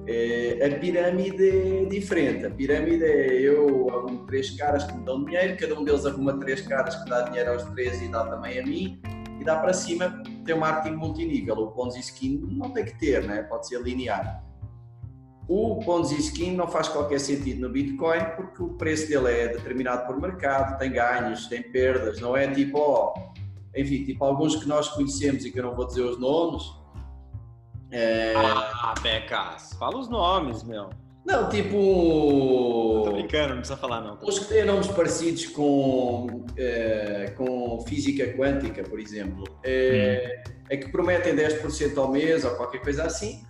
É, 0.07 0.59
a 0.63 0.79
pirâmide 0.79 1.49
é 1.49 1.85
diferente. 1.85 2.45
A 2.45 2.49
pirâmide 2.49 3.03
é 3.03 3.41
eu 3.41 3.89
arrumo 3.89 4.25
três 4.25 4.51
caras 4.51 4.83
que 4.83 4.95
me 4.95 5.03
dão 5.03 5.23
dinheiro, 5.23 5.57
cada 5.57 5.79
um 5.79 5.83
deles 5.83 6.05
arruma 6.05 6.39
três 6.39 6.61
caras 6.61 6.95
que 6.95 7.09
dá 7.09 7.21
dinheiro 7.23 7.53
aos 7.53 7.63
três 7.63 8.01
e 8.01 8.07
dá 8.07 8.25
também 8.25 8.59
a 8.59 8.63
mim, 8.63 9.01
e 9.39 9.43
dá 9.43 9.57
para 9.57 9.73
cima 9.73 10.23
tem 10.45 10.55
um 10.55 10.59
marketing 10.59 10.95
multinível. 10.95 11.55
O 11.55 11.71
Ponzi 11.71 12.03
Scheme 12.03 12.55
não 12.55 12.69
tem 12.69 12.85
que 12.85 12.97
ter, 12.99 13.23
né? 13.23 13.41
pode 13.43 13.67
ser 13.67 13.81
linear. 13.81 14.43
O 15.47 15.79
Ponzi 15.79 16.21
Scheme 16.21 16.55
não 16.55 16.67
faz 16.67 16.87
qualquer 16.87 17.19
sentido 17.19 17.61
no 17.61 17.69
Bitcoin 17.69 18.19
porque 18.35 18.61
o 18.61 18.69
preço 18.69 19.07
dele 19.07 19.31
é 19.31 19.47
determinado 19.47 20.05
por 20.05 20.19
mercado, 20.19 20.77
tem 20.77 20.91
ganhos, 20.91 21.47
tem 21.47 21.61
perdas, 21.61 22.19
não 22.19 22.35
é 22.35 22.47
tipo, 22.47 22.79
oh, 22.79 23.13
enfim, 23.75 24.03
tipo 24.03 24.23
alguns 24.23 24.55
que 24.55 24.67
nós 24.67 24.89
conhecemos 24.89 25.45
e 25.45 25.51
que 25.51 25.59
eu 25.59 25.63
não 25.63 25.75
vou 25.75 25.85
dizer 25.85 26.01
os 26.01 26.19
nomes, 26.19 26.63
é... 27.91 28.33
Ah, 28.35 28.93
Becas, 29.01 29.73
fala 29.79 29.97
os 29.97 30.09
nomes, 30.09 30.63
meu. 30.63 30.89
Não, 31.25 31.49
tipo. 31.49 33.01
Tô 33.03 33.11
brincando, 33.13 33.49
não 33.49 33.57
precisa 33.57 33.77
falar, 33.77 33.99
não. 34.01 34.19
Os 34.21 34.37
que 34.37 34.45
têm 34.45 34.63
nomes 34.63 34.87
parecidos 34.87 35.47
com, 35.47 36.45
é, 36.55 37.33
com 37.35 37.83
física 37.87 38.31
quântica, 38.37 38.83
por 38.83 38.99
exemplo, 38.99 39.43
é, 39.63 40.43
hum. 40.47 40.51
é 40.69 40.77
que 40.77 40.89
prometem 40.89 41.35
10% 41.35 41.97
ao 41.97 42.11
mês 42.11 42.45
ou 42.45 42.51
qualquer 42.51 42.79
coisa 42.81 43.03
assim. 43.03 43.43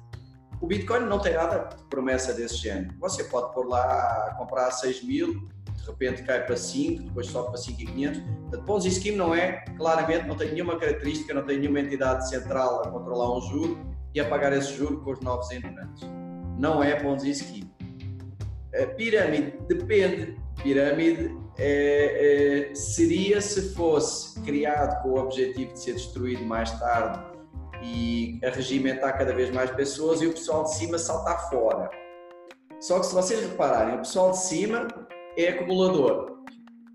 O 0.62 0.68
Bitcoin 0.68 1.02
não 1.02 1.20
tem 1.20 1.34
nada 1.34 1.76
de 1.76 1.84
promessa 1.90 2.34
desse 2.34 2.56
género. 2.56 2.94
Você 3.00 3.26
pode 3.26 3.54
pôr 3.54 3.68
lá, 3.68 4.34
comprar 4.38 4.72
6 4.72 5.04
mil, 5.04 5.46
de 5.76 5.86
repente 5.86 6.24
cai 6.24 6.46
para 6.46 6.56
5, 6.56 7.04
depois 7.04 7.28
sobe 7.28 7.50
para 7.50 7.58
5,500. 7.58 8.22
Portanto, 8.22 8.66
Ponzi 8.66 8.90
Scheme 8.90 9.18
não 9.18 9.36
é, 9.36 9.66
claramente, 9.78 10.26
não 10.26 10.36
tem 10.38 10.54
nenhuma 10.54 10.80
característica, 10.80 11.34
não 11.34 11.44
tem 11.44 11.60
nenhuma 11.60 11.82
entidade 11.82 12.30
central 12.30 12.84
a 12.84 12.90
controlar 12.90 13.38
um 13.38 13.42
juro 13.42 13.95
e 14.16 14.20
a 14.22 14.26
pagar 14.26 14.54
esse 14.54 14.74
juro 14.74 15.02
com 15.02 15.12
os 15.12 15.20
novos 15.20 15.52
entrantes. 15.52 16.10
Não 16.58 16.82
é 16.82 16.96
Ponzi 16.96 17.36
Scheme. 17.36 17.70
A 18.74 18.88
pirâmide 18.88 19.58
depende. 19.68 20.40
Pirâmide 20.64 21.38
é, 21.58 22.70
é, 22.72 22.76
seria 22.76 23.42
se 23.42 23.74
fosse 23.74 24.42
criado 24.42 25.02
com 25.04 25.10
o 25.10 25.20
objetivo 25.20 25.74
de 25.74 25.80
ser 25.80 25.94
destruído 25.94 26.44
mais 26.46 26.72
tarde 26.80 27.20
e 27.84 28.40
arregimentar 28.44 29.18
cada 29.18 29.34
vez 29.34 29.52
mais 29.52 29.70
pessoas 29.72 30.22
e 30.22 30.28
o 30.28 30.32
pessoal 30.32 30.64
de 30.64 30.76
cima 30.76 30.98
saltar 30.98 31.50
fora. 31.50 31.90
Só 32.80 33.00
que 33.00 33.06
se 33.06 33.14
vocês 33.14 33.42
repararem, 33.42 33.96
o 33.96 34.00
pessoal 34.00 34.32
de 34.32 34.40
cima 34.40 34.88
é 35.38 35.50
acumulador. 35.50 36.36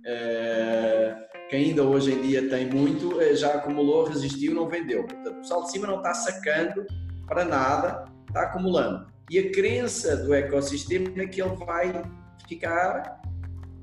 É, 0.07 1.15
que 1.51 1.57
ainda 1.57 1.83
hoje 1.83 2.13
em 2.13 2.23
dia 2.23 2.49
tem 2.49 2.67
muito, 2.67 3.21
é, 3.21 3.35
já 3.35 3.55
acumulou, 3.55 4.05
resistiu, 4.05 4.55
não 4.55 4.69
vendeu. 4.69 5.05
Portanto, 5.05 5.35
o 5.35 5.41
pessoal 5.41 5.65
de 5.65 5.71
cima 5.71 5.87
não 5.87 5.99
está 5.99 6.15
sacando 6.15 6.87
para 7.31 7.45
nada, 7.45 8.05
está 8.27 8.43
acumulando. 8.43 9.07
E 9.31 9.39
a 9.39 9.53
crença 9.53 10.17
do 10.17 10.35
ecossistema 10.35 11.07
é 11.17 11.27
que 11.29 11.41
ele 11.41 11.55
vai 11.65 12.03
ficar 12.49 13.23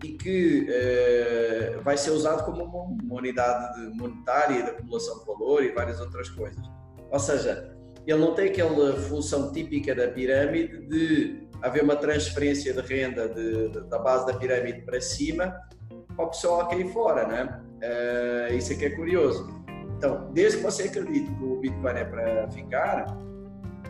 e 0.04 0.10
que 0.10 0.68
uh, 0.70 1.82
vai 1.82 1.98
ser 1.98 2.12
usado 2.12 2.44
como 2.44 2.66
uma, 2.66 3.16
unidade 3.18 3.80
monetária 3.96 4.62
de 4.62 4.70
acumulação 4.72 5.20
de 5.20 5.26
valor 5.26 5.64
e 5.64 5.70
várias 5.70 6.02
outras 6.02 6.30
coisas. 6.30 6.62
Ou 7.10 7.20
seja, 7.20 7.74
ele 8.06 8.20
não 8.20 8.36
tem 8.36 8.50
aquela 8.50 8.94
função 9.04 9.54
típica 9.54 9.96
da 9.96 10.10
pirâmide 10.10 10.86
de 10.88 11.48
haver 11.62 11.84
uma 11.84 11.96
transferência 11.96 12.74
de 12.74 12.82
renda 12.82 13.30
de, 13.30 13.70
de, 13.70 13.90
da 13.90 13.98
base 13.98 14.28
da 14.28 14.34
pirâmide 14.34 14.82
para 14.82 15.00
cima 15.00 15.58
para 16.18 16.26
o 16.26 16.28
pessoal 16.28 16.68
cair 16.68 16.92
fora, 16.92 17.26
né? 17.26 17.62
Uh, 17.78 18.54
isso 18.54 18.74
é 18.74 18.76
que 18.76 18.86
é 18.86 18.90
curioso. 18.90 19.48
Então, 19.98 20.30
desde 20.34 20.58
que 20.58 20.64
você 20.64 20.84
acredite 20.84 21.34
que 21.34 21.44
o 21.44 21.60
Bitcoin 21.60 21.94
é 21.94 22.04
para 22.04 22.52
ficar, 22.52 23.18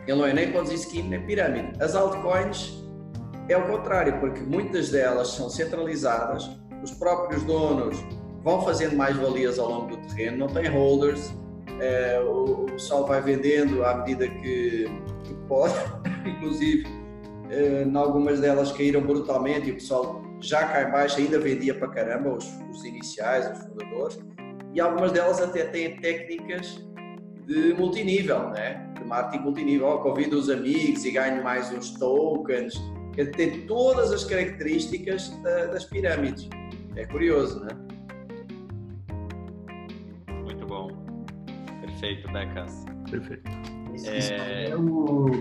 ele 0.08 0.18
não 0.18 0.26
é 0.26 0.32
nem 0.32 0.50
Ponzi 0.50 0.78
Scheme 0.78 1.10
nem 1.10 1.26
pirâmide. 1.26 1.72
As 1.80 1.94
altcoins 1.94 2.82
é 3.48 3.56
o 3.56 3.66
contrário, 3.66 4.18
porque 4.20 4.40
muitas 4.40 4.90
delas 4.90 5.28
são 5.28 5.50
centralizadas, 5.50 6.48
os 6.82 6.92
próprios 6.92 7.42
donos 7.42 7.96
vão 8.42 8.62
fazendo 8.62 8.96
mais 8.96 9.16
valias 9.16 9.58
ao 9.58 9.68
longo 9.68 9.96
do 9.96 10.08
terreno, 10.08 10.38
não 10.38 10.46
tem 10.48 10.66
holders, 10.66 11.32
é, 11.80 12.20
o, 12.20 12.64
pessoal 12.64 13.06
vai 13.06 13.20
vendendo 13.20 13.84
à 13.84 13.96
medida 13.96 14.26
que, 14.28 14.86
que 15.24 15.34
pode, 15.46 15.74
inclusive 16.24 16.86
é, 17.50 17.82
em 17.82 17.96
algumas 17.96 18.40
delas 18.40 18.72
caíram 18.72 19.02
brutalmente 19.02 19.68
e 19.68 19.72
o 19.72 19.74
pessoal 19.74 20.22
já 20.40 20.66
cá 20.66 20.88
embaixo 20.88 21.18
ainda 21.18 21.38
vendia 21.38 21.74
para 21.74 21.88
caramba, 21.88 22.34
os, 22.34 22.46
os 22.70 22.84
iniciais, 22.84 23.50
os 23.50 23.58
fundadores, 23.64 24.18
e 24.74 24.80
algumas 24.80 25.12
delas 25.12 25.40
até 25.40 25.64
têm 25.64 25.96
técnicas 25.96 26.82
de 27.46 27.74
multinível, 27.74 28.50
né? 28.50 28.87
De 29.08 29.14
marketing 29.14 29.42
multinível. 29.42 29.88
Oh, 29.88 29.98
convido 29.98 30.38
os 30.38 30.50
amigos 30.50 31.04
e 31.04 31.10
ganho 31.10 31.42
mais 31.42 31.72
uns 31.72 31.90
tokens. 31.98 32.74
Ele 33.16 33.30
tem 33.30 33.66
todas 33.66 34.12
as 34.12 34.24
características 34.24 35.30
da, 35.42 35.66
das 35.66 35.84
pirâmides. 35.84 36.48
É 36.94 37.06
curioso, 37.06 37.60
né? 37.60 37.68
Muito 40.44 40.66
bom. 40.66 40.88
Perfeito, 41.80 42.30
Becas. 42.30 42.84
Perfeito. 43.10 43.50
É... 44.04 44.68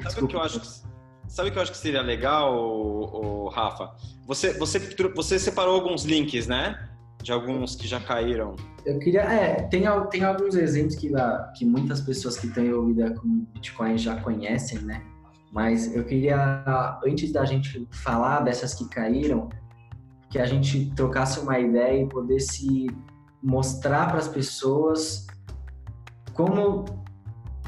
Sabe 0.10 0.26
o 0.26 0.28
que 0.28 0.36
eu 0.36 0.42
acho 0.42 0.60
que 0.60 0.88
Sabe 1.28 1.50
o 1.50 1.52
que 1.52 1.58
eu 1.58 1.62
acho 1.62 1.74
que 1.74 1.78
seria 1.78 2.02
legal, 2.02 2.56
o, 2.56 3.44
o 3.44 3.50
Rafa? 3.50 3.94
Você, 4.26 4.58
você, 4.58 4.80
você 5.14 5.38
separou 5.38 5.76
alguns 5.76 6.06
links, 6.06 6.48
né? 6.48 6.90
De 7.28 7.34
alguns 7.34 7.76
que 7.76 7.86
já 7.86 8.00
caíram? 8.00 8.56
Eu 8.86 9.00
queria, 9.00 9.20
é, 9.24 9.56
tem, 9.64 9.84
tem 10.10 10.24
alguns 10.24 10.56
exemplos 10.56 10.96
que, 10.96 11.12
que 11.58 11.66
muitas 11.66 12.00
pessoas 12.00 12.38
que 12.38 12.48
estão 12.48 12.64
envolvidas 12.64 13.20
com 13.20 13.46
Bitcoin 13.54 13.98
já 13.98 14.16
conhecem, 14.22 14.80
né? 14.80 15.04
Mas 15.52 15.94
eu 15.94 16.06
queria, 16.06 16.64
antes 17.06 17.34
da 17.34 17.44
gente 17.44 17.86
falar 17.92 18.40
dessas 18.40 18.74
que 18.74 18.88
caíram, 18.88 19.50
que 20.30 20.40
a 20.40 20.46
gente 20.46 20.90
trocasse 20.96 21.42
uma 21.42 21.60
ideia 21.60 22.04
e 22.04 22.08
pudesse 22.08 22.88
mostrar 23.44 24.08
para 24.08 24.20
as 24.20 24.30
pessoas 24.30 25.28
como 26.34 26.86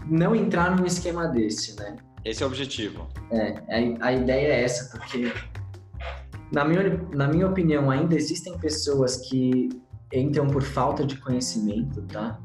não 0.06 0.34
entrar 0.34 0.74
num 0.74 0.86
esquema 0.86 1.28
desse, 1.28 1.76
né? 1.76 1.98
Esse 2.24 2.43
é 2.43 2.45
o 2.45 2.48
objetivo. 2.48 3.10
É, 3.30 3.98
a, 4.00 4.08
a 4.08 4.13
ideia 4.13 4.54
é 4.54 4.63
essa, 4.63 4.98
porque 4.98 5.34
na 6.51 6.65
minha, 6.65 6.97
na 7.13 7.27
minha 7.27 7.47
opinião, 7.47 7.91
ainda 7.91 8.15
existem 8.15 8.57
pessoas 8.57 9.17
que 9.17 9.69
entram 10.13 10.47
por 10.47 10.63
falta 10.63 11.05
de 11.05 11.15
conhecimento, 11.17 12.01
tá? 12.03 12.39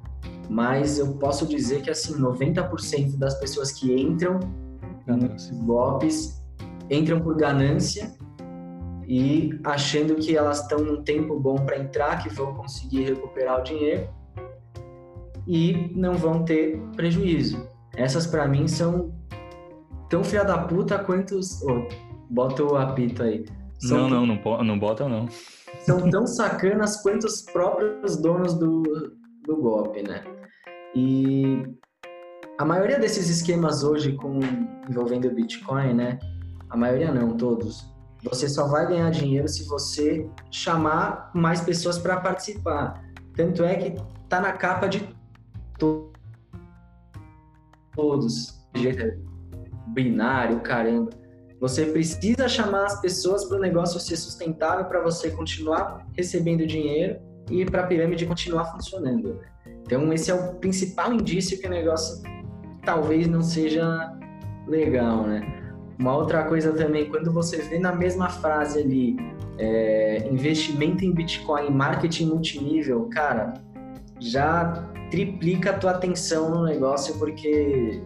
Mas 0.51 0.99
eu 0.99 1.15
posso 1.15 1.47
dizer 1.47 1.81
que, 1.83 1.91
assim, 1.91 2.15
90% 2.21 3.17
das 3.17 3.35
pessoas 3.41 3.73
que 3.73 3.95
entram 3.95 4.41
nos 5.07 5.51
golpes 5.65 6.43
entram 6.91 7.21
por 7.21 7.35
ganância 7.37 8.13
e 9.07 9.59
achando 9.65 10.15
que 10.17 10.37
elas 10.37 10.61
estão 10.61 10.79
num 10.79 11.03
tempo 11.03 11.39
bom 11.39 11.57
para 11.57 11.79
entrar, 11.79 12.23
que 12.23 12.29
vão 12.29 12.55
conseguir 12.55 13.05
recuperar 13.05 13.61
o 13.61 13.63
dinheiro 13.63 14.09
e 15.47 15.93
não 15.95 16.15
vão 16.15 16.45
ter 16.45 16.79
prejuízo. 16.95 17.69
Essas, 17.97 18.27
para 18.27 18.47
mim, 18.47 18.69
são 18.69 19.15
tão 20.11 20.23
filha 20.23 20.45
da 20.45 20.59
puta 20.59 20.99
quanto 20.99 21.37
os... 21.37 21.63
Oh, 21.63 21.87
bota 22.31 22.65
o 22.65 22.77
apito 22.77 23.23
aí 23.23 23.45
não, 23.85 24.09
não, 24.09 24.27
não, 24.27 24.65
não 24.65 24.79
bota 24.79 25.09
não. 25.09 25.29
São 25.81 26.09
tão 26.11 26.27
sacanas 26.27 27.03
quanto 27.03 27.25
os 27.25 27.43
próprios 27.43 28.17
donos 28.17 28.55
do, 28.55 28.83
do 29.47 29.57
golpe, 29.57 30.03
né? 30.03 30.23
E 30.95 31.63
a 32.59 32.65
maioria 32.65 32.99
desses 32.99 33.29
esquemas 33.29 33.83
hoje 33.83 34.13
com 34.13 34.39
envolvendo 34.89 35.29
o 35.29 35.35
Bitcoin, 35.35 35.95
né? 35.95 36.19
A 36.71 36.77
maioria 36.77 37.13
não, 37.13 37.37
todos. 37.37 37.93
Você 38.23 38.49
só 38.49 38.67
vai 38.69 38.87
ganhar 38.87 39.11
dinheiro 39.11 39.49
se 39.49 39.65
você 39.69 40.29
chamar 40.51 41.31
mais 41.35 41.61
pessoas 41.61 41.99
para 41.99 42.21
participar. 42.21 43.03
Tanto 43.35 43.65
é 43.65 43.75
que 43.75 43.97
tá 44.29 44.41
na 44.41 44.53
capa 44.53 44.87
de 44.87 45.01
to 45.79 46.11
todos. 47.95 48.65
Binário, 49.89 50.61
caramba. 50.61 51.11
Você 51.65 51.87
precisa 51.87 52.47
chamar 52.47 52.85
as 52.85 53.01
pessoas 53.01 53.47
para 53.47 53.57
o 53.57 53.61
negócio 53.61 53.99
ser 53.99 54.17
sustentável 54.17 54.85
para 54.85 55.01
você 55.01 55.31
continuar 55.31 56.07
recebendo 56.15 56.67
dinheiro 56.67 57.19
e 57.51 57.65
para 57.65 57.85
a 57.85 57.87
pirâmide 57.87 58.27
continuar 58.27 58.67
funcionando. 58.67 59.33
Né? 59.33 59.73
Então, 59.81 60.13
esse 60.13 60.31
é 60.31 60.35
o 60.35 60.57
principal 60.57 61.11
indício 61.15 61.59
que 61.59 61.67
o 61.67 61.71
negócio 61.71 62.23
talvez 62.85 63.27
não 63.29 63.41
seja 63.41 64.15
legal, 64.69 65.23
né? 65.23 65.41
Uma 65.99 66.15
outra 66.15 66.45
coisa 66.45 66.71
também, 66.71 67.09
quando 67.09 67.33
você 67.33 67.63
vê 67.63 67.79
na 67.79 67.95
mesma 67.95 68.29
frase 68.29 68.81
ali, 68.81 69.17
é, 69.57 70.29
investimento 70.31 71.03
em 71.03 71.13
Bitcoin, 71.13 71.71
marketing 71.71 72.27
multinível, 72.27 73.09
cara, 73.09 73.55
já 74.21 74.87
triplica 75.11 75.71
a 75.71 75.79
tua 75.79 75.93
atenção 75.93 76.51
no 76.51 76.63
negócio, 76.63 77.19
porque 77.19 78.03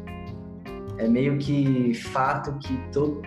é 0.96 1.08
meio 1.08 1.38
que 1.38 1.92
fato 1.94 2.56
que 2.60 2.78
todo, 2.92 3.20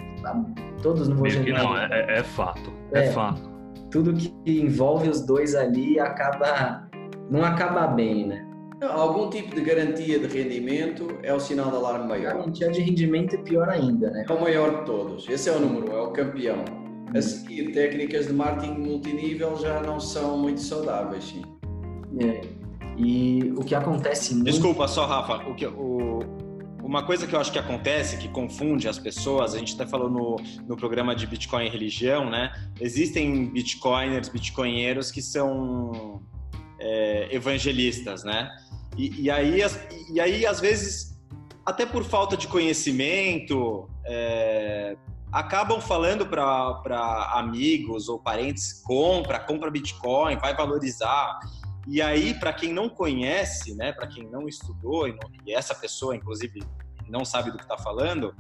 todos 0.82 1.08
não 1.08 1.16
vou 1.16 1.24
Meio 1.24 1.44
que 1.44 1.52
não, 1.52 1.78
é, 1.78 1.88
é, 1.92 2.20
é 2.20 2.24
fato. 2.24 2.72
É, 2.94 3.06
é, 3.06 3.12
fato. 3.12 3.50
Tudo 3.90 4.14
que 4.14 4.34
envolve 4.46 5.10
os 5.10 5.22
dois 5.22 5.56
ali 5.56 6.00
acaba. 6.00 6.90
não 7.30 7.44
acaba 7.44 7.88
bem, 7.88 8.28
né? 8.28 8.48
Algum 8.82 9.30
tipo 9.30 9.54
de 9.54 9.62
garantia 9.62 10.18
de 10.18 10.26
rendimento 10.26 11.08
é 11.22 11.32
o 11.32 11.40
sinal 11.40 11.70
de 11.70 11.76
alarme 11.76 12.08
maior. 12.08 12.34
Garantia 12.34 12.72
de 12.72 12.82
rendimento 12.82 13.36
é 13.36 13.38
pior 13.38 13.70
ainda, 13.70 14.10
né? 14.10 14.26
É 14.28 14.34
o 14.34 14.42
maior 14.42 14.80
de 14.80 14.86
todos. 14.86 15.30
Esse 15.30 15.50
é 15.50 15.52
o 15.52 15.60
número, 15.60 15.92
é 15.92 16.02
o 16.02 16.12
campeão. 16.12 16.66
A 17.16 17.22
seguir, 17.22 17.74
técnicas 17.74 18.28
de 18.28 18.34
marketing 18.34 18.80
multinível 18.80 19.56
já 19.58 19.82
não 19.82 20.00
são 20.00 20.38
muito 20.38 20.62
saudáveis, 20.62 21.26
sim. 21.26 21.44
É. 22.20 22.42
E 22.98 23.54
o 23.56 23.64
que 23.64 23.76
acontece 23.76 24.34
muito... 24.34 24.46
Desculpa 24.46 24.88
só, 24.88 25.06
Rafa. 25.06 25.48
O 25.48 25.56
que, 25.56 25.68
o, 25.68 26.20
uma 26.92 27.04
coisa 27.04 27.26
que 27.26 27.34
eu 27.34 27.40
acho 27.40 27.54
que 27.54 27.58
acontece, 27.58 28.18
que 28.18 28.28
confunde 28.28 28.86
as 28.86 29.00
pessoas, 29.00 29.56
a 29.56 29.58
gente 29.58 29.76
até 29.76 29.88
falou 29.90 30.10
no, 30.10 30.36
no 30.68 30.76
programa 30.76 31.16
de 31.16 31.26
Bitcoin 31.26 31.66
e 31.66 31.70
religião, 31.70 32.30
né? 32.30 32.52
Existem 32.82 33.46
bitcoiners, 33.46 34.28
bitcoinheiros 34.28 35.10
que 35.10 35.22
são 35.22 36.22
é, 36.78 37.34
evangelistas, 37.34 38.26
né? 38.26 38.52
E, 38.98 39.22
e, 39.22 39.32
aí, 39.32 39.62
e 40.14 40.20
aí, 40.20 40.46
às 40.46 40.60
vezes, 40.60 41.18
até 41.66 41.86
por 41.86 42.04
falta 42.04 42.36
de 42.36 42.46
conhecimento, 42.50 43.90
é, 44.06 44.98
acabam 45.32 45.80
falando 45.80 46.28
para 46.28 47.32
amigos 47.36 48.10
ou 48.10 48.20
parentes: 48.20 48.82
compra, 48.84 49.40
compra 49.40 49.72
Bitcoin, 49.72 50.36
vai 50.36 50.54
valorizar. 50.54 51.40
E 51.88 52.02
aí, 52.02 52.34
para 52.34 52.54
quem 52.54 52.74
não 52.74 52.90
conhece, 52.90 53.76
né, 53.76 53.92
para 53.92 54.08
quem 54.08 54.30
não 54.30 54.48
estudou, 54.48 55.08
e, 55.08 55.12
não, 55.12 55.30
e, 55.46 55.54
essa 55.54 55.74
pessoa, 55.74 56.16
inclusive, 56.16 56.64
não 57.08 57.26
sabe 57.26 57.52
do 57.52 57.58
que 57.58 57.64
está 57.64 57.78
falando, 57.78 58.36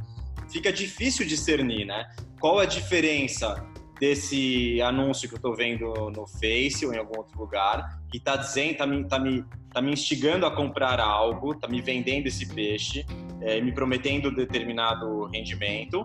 fica 0.49 0.71
difícil 0.71 1.25
discernir, 1.25 1.85
né? 1.85 2.09
Qual 2.39 2.59
a 2.59 2.65
diferença 2.65 3.65
desse 4.01 4.81
anúncio 4.81 5.29
que 5.29 5.35
eu 5.35 5.37
estou 5.37 5.55
vendo 5.55 5.93
no 6.09 6.25
Face 6.25 6.83
ou 6.83 6.91
em 6.91 6.97
algum 6.97 7.19
outro 7.19 7.39
lugar, 7.39 8.01
que 8.09 8.17
está 8.17 8.35
dizendo, 8.35 8.71
está 8.71 8.87
me, 8.87 9.07
tá 9.07 9.19
me, 9.19 9.45
tá 9.71 9.79
me 9.79 9.91
instigando 9.91 10.43
a 10.47 10.51
comprar 10.51 10.99
algo, 10.99 11.53
está 11.53 11.67
me 11.67 11.79
vendendo 11.81 12.25
esse 12.25 12.47
peixe, 12.47 13.05
é, 13.41 13.61
me 13.61 13.71
prometendo 13.71 14.35
determinado 14.35 15.25
rendimento, 15.25 16.03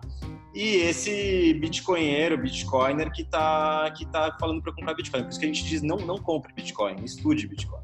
e 0.55 0.77
esse 0.77 1.55
bitcoinheiro, 1.55 2.37
bitcoiner 2.37 3.11
que 3.11 3.23
está 3.23 3.91
que 3.91 4.05
tá 4.05 4.37
falando 4.39 4.63
para 4.63 4.73
comprar 4.73 4.95
Bitcoin. 4.95 5.23
Por 5.23 5.31
isso 5.31 5.39
que 5.39 5.45
a 5.45 5.49
gente 5.49 5.65
diz 5.65 5.83
não, 5.83 5.97
não 5.99 6.17
compre 6.17 6.53
Bitcoin, 6.53 6.97
estude 7.03 7.47
Bitcoin. 7.47 7.83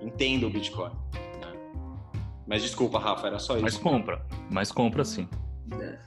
Entenda 0.00 0.46
o 0.46 0.50
Bitcoin. 0.50 0.90
Né? 0.90 1.52
Mas 2.46 2.62
desculpa, 2.62 2.98
Rafa, 2.98 3.28
era 3.28 3.38
só 3.38 3.54
isso. 3.54 3.62
Mas 3.62 3.76
compra, 3.76 4.24
mas 4.50 4.72
compra 4.72 5.04
sim. 5.04 5.28
É. 5.80 5.98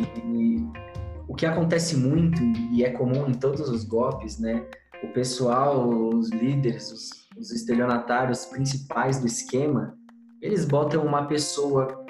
E 0.99 0.99
o 1.30 1.34
que 1.34 1.46
acontece 1.46 1.96
muito 1.96 2.42
e 2.72 2.82
é 2.82 2.90
comum 2.90 3.28
em 3.28 3.34
todos 3.34 3.68
os 3.68 3.84
golpes, 3.84 4.36
né? 4.40 4.66
O 5.00 5.12
pessoal, 5.12 5.88
os 5.88 6.28
líderes, 6.30 6.90
os, 6.90 7.28
os 7.38 7.52
estelionatários 7.52 8.46
principais 8.46 9.20
do 9.20 9.28
esquema, 9.28 9.96
eles 10.42 10.64
botam 10.64 11.06
uma 11.06 11.26
pessoa 11.26 12.04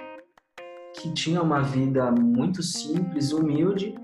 que 0.95 1.13
tinha 1.13 1.43
uma 1.43 1.61
vida 1.61 2.11
muito 2.11 2.63
simples, 2.63 3.31
humilde, 3.31 3.95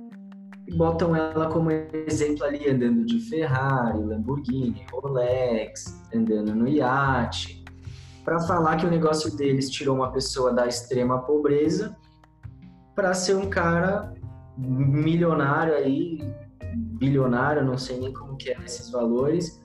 e 0.69 0.75
botam 0.75 1.17
ela 1.17 1.49
como 1.49 1.71
exemplo 1.71 2.45
ali 2.45 2.69
andando 2.69 3.07
de 3.07 3.19
Ferrari, 3.21 4.05
Lamborghini, 4.05 4.85
Rolex, 4.93 5.99
andando 6.15 6.55
no 6.55 6.69
iate, 6.69 7.65
para 8.23 8.39
falar 8.41 8.77
que 8.77 8.85
o 8.85 8.91
negócio 8.91 9.35
deles 9.35 9.71
tirou 9.71 9.97
uma 9.97 10.13
pessoa 10.13 10.53
da 10.53 10.67
extrema 10.67 11.23
pobreza 11.23 11.97
para 12.95 13.15
ser 13.15 13.35
um 13.35 13.49
cara 13.49 14.16
milionário 14.57 15.75
aí, 15.75 16.19
bilionário, 16.75 17.65
não 17.65 17.77
sei 17.77 17.99
nem 17.99 18.13
como 18.13 18.37
que 18.37 18.51
é 18.51 18.57
esses 18.65 18.91
valores, 18.91 19.63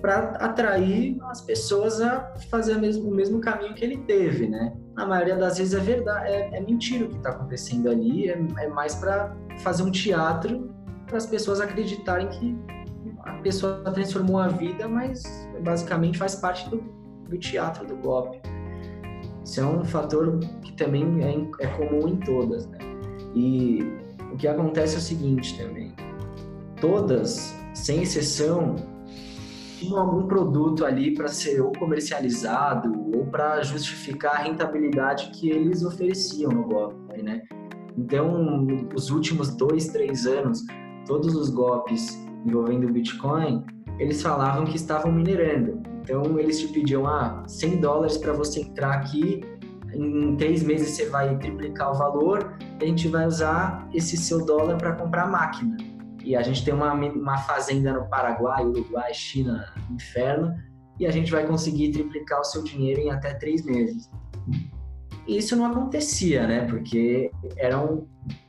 para 0.00 0.32
atrair 0.32 1.16
as 1.24 1.40
pessoas 1.40 2.00
a 2.00 2.34
fazer 2.50 2.76
mesmo, 2.76 3.10
o 3.10 3.14
mesmo 3.14 3.40
caminho 3.40 3.74
que 3.74 3.84
ele 3.84 3.96
teve, 3.98 4.46
né? 4.46 4.76
Na 4.94 5.06
maioria 5.06 5.34
das 5.34 5.56
vezes 5.58 5.74
é 5.74 5.80
verdade, 5.80 6.28
é, 6.28 6.56
é 6.56 6.60
mentira 6.60 7.06
o 7.06 7.08
que 7.08 7.16
está 7.16 7.30
acontecendo 7.30 7.88
ali, 7.88 8.28
é, 8.28 8.38
é 8.58 8.68
mais 8.68 8.94
para 8.94 9.34
fazer 9.60 9.82
um 9.82 9.90
teatro 9.90 10.70
para 11.06 11.16
as 11.16 11.26
pessoas 11.26 11.60
acreditarem 11.60 12.28
que 12.28 12.56
a 13.20 13.32
pessoa 13.38 13.82
transformou 13.92 14.38
a 14.38 14.48
vida, 14.48 14.86
mas 14.86 15.22
basicamente 15.62 16.18
faz 16.18 16.34
parte 16.34 16.68
do, 16.68 16.78
do 17.28 17.38
teatro 17.38 17.86
do 17.86 17.96
golpe. 17.96 18.40
Isso 19.42 19.60
é 19.60 19.64
um 19.64 19.84
fator 19.84 20.38
que 20.62 20.72
também 20.72 21.24
é, 21.24 21.64
é 21.64 21.66
comum 21.68 22.08
em 22.08 22.16
todas, 22.16 22.66
né? 22.66 22.78
E 23.34 24.03
o 24.34 24.36
que 24.36 24.48
acontece 24.48 24.96
é 24.96 24.98
o 24.98 25.00
seguinte 25.00 25.56
também: 25.56 25.94
todas, 26.80 27.54
sem 27.72 28.02
exceção, 28.02 28.74
tinham 29.78 29.98
algum 29.98 30.26
produto 30.26 30.84
ali 30.84 31.14
para 31.14 31.28
ser 31.28 31.60
ou 31.60 31.72
comercializado 31.72 32.92
ou 33.14 33.26
para 33.26 33.62
justificar 33.62 34.34
a 34.34 34.38
rentabilidade 34.38 35.30
que 35.30 35.50
eles 35.50 35.84
ofereciam 35.84 36.50
no 36.50 36.64
golpe, 36.64 37.22
né? 37.22 37.42
Então, 37.96 38.66
os 38.92 39.10
últimos 39.10 39.54
dois, 39.54 39.86
três 39.88 40.26
anos, 40.26 40.64
todos 41.06 41.36
os 41.36 41.48
golpes 41.48 42.18
envolvendo 42.44 42.88
o 42.88 42.92
Bitcoin, 42.92 43.64
eles 44.00 44.20
falavam 44.20 44.64
que 44.64 44.74
estavam 44.74 45.12
minerando. 45.12 45.80
Então, 46.02 46.38
eles 46.40 46.58
te 46.58 46.68
pediam, 46.68 47.06
ah, 47.06 47.44
100 47.46 47.80
dólares 47.80 48.18
para 48.18 48.32
você 48.32 48.62
entrar 48.62 48.94
aqui 48.94 49.40
em 49.94 50.36
três 50.36 50.62
meses 50.62 50.90
você 50.90 51.08
vai 51.08 51.36
triplicar 51.38 51.90
o 51.90 51.94
valor, 51.94 52.56
a 52.80 52.84
gente 52.84 53.08
vai 53.08 53.26
usar 53.26 53.88
esse 53.92 54.16
seu 54.16 54.44
dólar 54.44 54.76
para 54.76 54.92
comprar 54.92 55.26
máquina. 55.26 55.76
E 56.22 56.34
a 56.34 56.42
gente 56.42 56.64
tem 56.64 56.72
uma, 56.72 56.92
uma 56.92 57.38
fazenda 57.38 57.92
no 57.92 58.08
Paraguai, 58.08 58.64
Uruguai, 58.64 59.12
China, 59.12 59.72
inferno, 59.90 60.54
e 60.98 61.06
a 61.06 61.10
gente 61.10 61.30
vai 61.30 61.46
conseguir 61.46 61.90
triplicar 61.90 62.40
o 62.40 62.44
seu 62.44 62.62
dinheiro 62.62 63.00
em 63.00 63.10
até 63.10 63.34
três 63.34 63.64
meses. 63.64 64.10
E 65.26 65.38
isso 65.38 65.56
não 65.56 65.66
acontecia, 65.66 66.46
né? 66.46 66.66
Porque 66.66 67.30
era 67.56 67.78
um, 67.78 68.06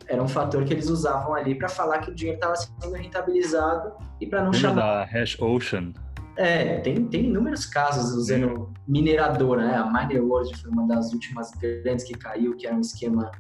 era 0.08 0.22
um 0.22 0.28
fator 0.28 0.64
que 0.64 0.74
eles 0.74 0.90
usavam 0.90 1.34
ali 1.34 1.56
para 1.56 1.70
falar 1.70 2.00
que 2.00 2.12
o 2.12 2.16
dinheiro 2.16 2.38
estava 2.38 2.56
sendo 2.56 2.94
rentabilizado 2.94 3.94
e 4.20 4.28
para 4.28 4.40
não 4.40 4.52
Lembra 4.52 4.70
chamar. 4.70 4.82
da 4.82 5.04
Hash 5.06 5.40
Ocean? 5.40 5.94
É, 6.38 6.80
tem, 6.80 7.06
tem 7.06 7.28
inúmeros 7.28 7.66
casos 7.66 8.14
usando 8.14 8.74
mineradora, 8.88 9.66
né? 9.66 9.76
A 9.76 9.86
Miner 9.86 10.24
World 10.24 10.56
foi 10.58 10.70
uma 10.70 10.86
das 10.86 11.14
últimas 11.14 11.52
grandes 11.52 12.06
que 12.06 12.14
caiu, 12.14 12.56
que 12.56 12.68
era 12.68 12.76
um 12.76 12.82
esquema 12.82 13.32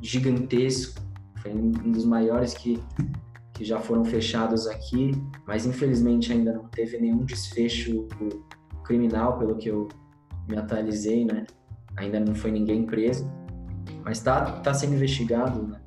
gigantesco, 0.00 1.00
foi 1.40 1.52
um 1.52 1.70
dos 1.92 2.04
maiores 2.04 2.54
que, 2.54 2.82
que 3.52 3.64
já 3.64 3.78
foram 3.78 4.04
fechados 4.04 4.66
aqui, 4.66 5.12
mas 5.46 5.66
infelizmente 5.66 6.32
ainda 6.32 6.52
não 6.52 6.64
teve 6.68 6.98
nenhum 6.98 7.24
desfecho 7.24 8.08
criminal, 8.84 9.38
pelo 9.38 9.56
que 9.56 9.68
eu 9.68 9.88
me 10.48 10.56
atualizei, 10.56 11.24
né? 11.24 11.46
Ainda 11.96 12.20
não 12.20 12.34
foi 12.34 12.50
ninguém 12.50 12.86
preso, 12.86 13.30
mas 14.02 14.18
está 14.18 14.60
tá 14.60 14.72
sendo 14.72 14.94
investigado, 14.94 15.66
né? 15.66 15.80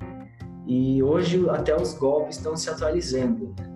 E 0.66 1.02
hoje 1.02 1.48
até 1.50 1.74
os 1.76 1.94
golpes 1.94 2.36
estão 2.36 2.56
se 2.56 2.70
atualizando, 2.70 3.54
né? 3.58 3.73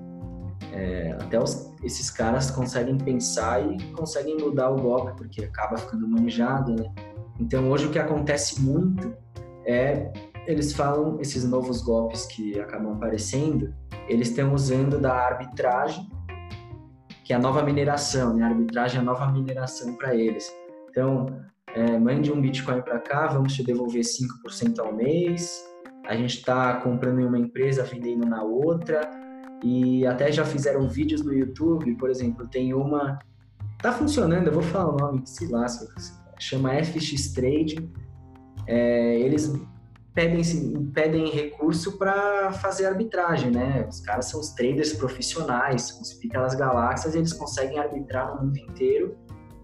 É, 0.72 1.12
até 1.20 1.40
os, 1.40 1.74
esses 1.82 2.10
caras 2.10 2.50
conseguem 2.50 2.98
pensar 2.98 3.60
e 3.60 3.82
conseguem 3.92 4.36
mudar 4.36 4.70
o 4.70 4.76
golpe, 4.76 5.16
porque 5.16 5.44
acaba 5.44 5.76
ficando 5.76 6.06
manjado, 6.06 6.74
né? 6.74 6.92
Então 7.40 7.70
hoje 7.70 7.86
o 7.86 7.90
que 7.90 7.98
acontece 7.98 8.60
muito 8.60 9.14
é 9.66 10.12
eles 10.46 10.72
falam 10.72 11.20
esses 11.20 11.44
novos 11.44 11.82
golpes 11.82 12.24
que 12.24 12.58
acabam 12.58 12.94
aparecendo, 12.94 13.74
eles 14.08 14.30
estão 14.30 14.54
usando 14.54 14.98
da 14.98 15.12
arbitragem, 15.12 16.08
que 17.22 17.34
é 17.34 17.36
a 17.36 17.38
nova 17.38 17.62
mineração, 17.62 18.34
né? 18.34 18.44
A 18.44 18.48
arbitragem 18.48 18.98
é 18.98 19.00
a 19.00 19.04
nova 19.04 19.30
mineração 19.30 19.94
para 19.96 20.14
eles. 20.14 20.50
Então, 20.88 21.26
é, 21.74 21.98
mande 21.98 22.32
um 22.32 22.40
Bitcoin 22.40 22.80
para 22.80 22.98
cá, 22.98 23.26
vamos 23.26 23.52
te 23.52 23.62
devolver 23.62 24.02
5% 24.02 24.78
ao 24.78 24.94
mês. 24.94 25.62
A 26.06 26.16
gente 26.16 26.38
está 26.38 26.80
comprando 26.80 27.20
em 27.20 27.26
uma 27.26 27.38
empresa, 27.38 27.82
vendendo 27.82 28.26
na 28.26 28.42
outra 28.42 29.17
e 29.62 30.06
até 30.06 30.30
já 30.30 30.44
fizeram 30.44 30.88
vídeos 30.88 31.22
no 31.22 31.32
YouTube, 31.32 31.94
por 31.96 32.10
exemplo, 32.10 32.46
tem 32.46 32.74
uma. 32.74 33.18
Tá 33.80 33.92
funcionando, 33.92 34.48
eu 34.48 34.52
vou 34.52 34.62
falar 34.62 34.94
o 34.94 34.96
nome, 34.96 35.22
se 35.24 35.46
lasca, 35.46 35.86
chama 36.38 36.72
FX 36.82 37.32
Trade. 37.32 37.90
É, 38.66 39.18
eles 39.20 39.52
pedem, 40.14 40.90
pedem 40.92 41.30
recurso 41.30 41.96
para 41.96 42.52
fazer 42.52 42.86
arbitragem, 42.86 43.50
né? 43.50 43.86
Os 43.88 44.00
caras 44.00 44.26
são 44.26 44.40
os 44.40 44.50
traders 44.50 44.92
profissionais, 44.92 45.92
pica 46.20 46.40
das 46.40 46.54
galáxias, 46.54 47.14
eles 47.14 47.32
conseguem 47.32 47.78
arbitrar 47.78 48.34
no 48.34 48.46
mundo 48.46 48.58
inteiro, 48.58 49.16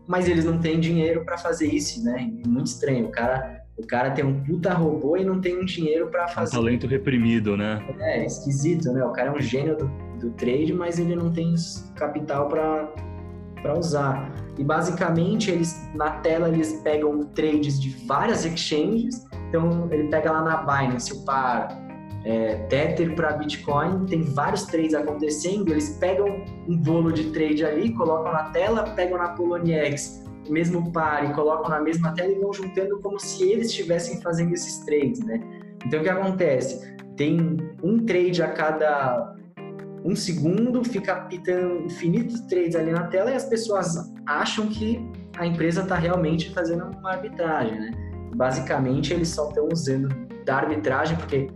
mas 0.07 0.29
eles 0.29 0.45
não 0.45 0.61
têm 0.61 0.79
dinheiro 0.79 1.25
para 1.25 1.37
fazer 1.37 1.67
isso, 1.67 2.05
né? 2.05 2.31
É 2.45 2.49
muito 2.49 2.69
estranho. 2.69 3.07
O 3.07 3.11
cara 3.11 3.63
o 3.77 3.87
cara 3.87 4.11
tem 4.13 4.25
um 4.25 4.43
puta 4.43 4.73
robô 4.73 5.17
e 5.17 5.25
não 5.25 5.41
tem 5.41 5.59
um 5.61 5.65
dinheiro 5.65 6.07
para 6.09 6.29
fazer. 6.29 6.57
Um 6.57 6.61
talento 6.61 6.87
reprimido, 6.87 7.57
né? 7.57 7.85
É, 7.99 8.25
esquisito, 8.25 8.93
né? 8.93 9.05
O 9.05 9.11
cara 9.11 9.31
é 9.31 9.33
um 9.33 9.41
gênio 9.41 9.77
do, 9.77 9.91
do 10.21 10.31
trade, 10.31 10.73
mas 10.73 10.99
ele 10.99 11.17
não 11.17 11.33
tem 11.33 11.55
capital 11.97 12.49
para 12.49 13.79
usar. 13.79 14.33
E 14.57 14.63
basicamente, 14.63 15.51
eles 15.51 15.77
na 15.95 16.11
tela 16.21 16.49
eles 16.49 16.81
pegam 16.85 17.25
trades 17.35 17.81
de 17.81 17.91
várias 18.07 18.45
exchanges. 18.45 19.27
Então, 19.49 19.89
ele 19.91 20.09
pega 20.09 20.31
lá 20.31 20.43
na 20.43 20.57
Binance 20.59 21.13
o 21.13 21.25
par 21.25 21.69
é, 22.25 22.55
Tether 22.69 23.15
para 23.15 23.33
Bitcoin, 23.33 24.07
tem 24.07 24.23
vários 24.23 24.65
trades 24.65 24.95
acontecendo, 24.95 25.73
eles 25.73 25.91
pegam 26.01 26.43
um 26.67 26.77
bolo 26.77 27.13
de 27.13 27.31
trade 27.31 27.65
ali, 27.65 27.93
colocam 27.93 28.33
na 28.33 28.45
tela, 28.45 28.83
pegam 28.95 29.19
na 29.19 29.29
Poloniex 29.29 30.24
mesmo 30.49 30.93
par 30.93 31.29
e 31.29 31.33
colocam 31.33 31.71
na 31.71 31.81
mesma 31.81 32.13
tela 32.13 32.33
e 32.33 32.39
vão 32.39 32.53
juntando 32.53 33.01
como 33.01 33.19
se 33.19 33.51
eles 33.51 33.69
estivessem 33.69 34.21
fazendo 34.21 34.53
esses 34.53 34.85
trades, 34.85 35.21
né? 35.21 35.41
Então 35.87 36.01
o 36.01 36.03
que 36.03 36.09
acontece? 36.09 36.95
Tem 37.17 37.57
um 37.83 38.05
trade 38.05 38.43
a 38.43 38.49
cada 38.49 39.35
um 40.05 40.15
segundo, 40.15 40.85
fica 40.85 41.17
pitando 41.23 41.85
infinitos 41.85 42.41
trades 42.43 42.77
ali 42.77 42.93
na 42.93 43.07
tela 43.07 43.31
e 43.31 43.35
as 43.35 43.45
pessoas 43.45 44.13
acham 44.27 44.69
que 44.69 45.01
a 45.39 45.47
empresa 45.47 45.83
está 45.83 45.97
realmente 45.97 46.53
fazendo 46.53 46.85
uma 46.85 47.13
arbitragem, 47.13 47.79
né? 47.79 47.91
Basicamente 48.37 49.13
eles 49.13 49.29
só 49.29 49.49
estão 49.49 49.69
usando 49.73 50.09
da 50.45 50.57
arbitragem 50.57 51.17
porque 51.17 51.49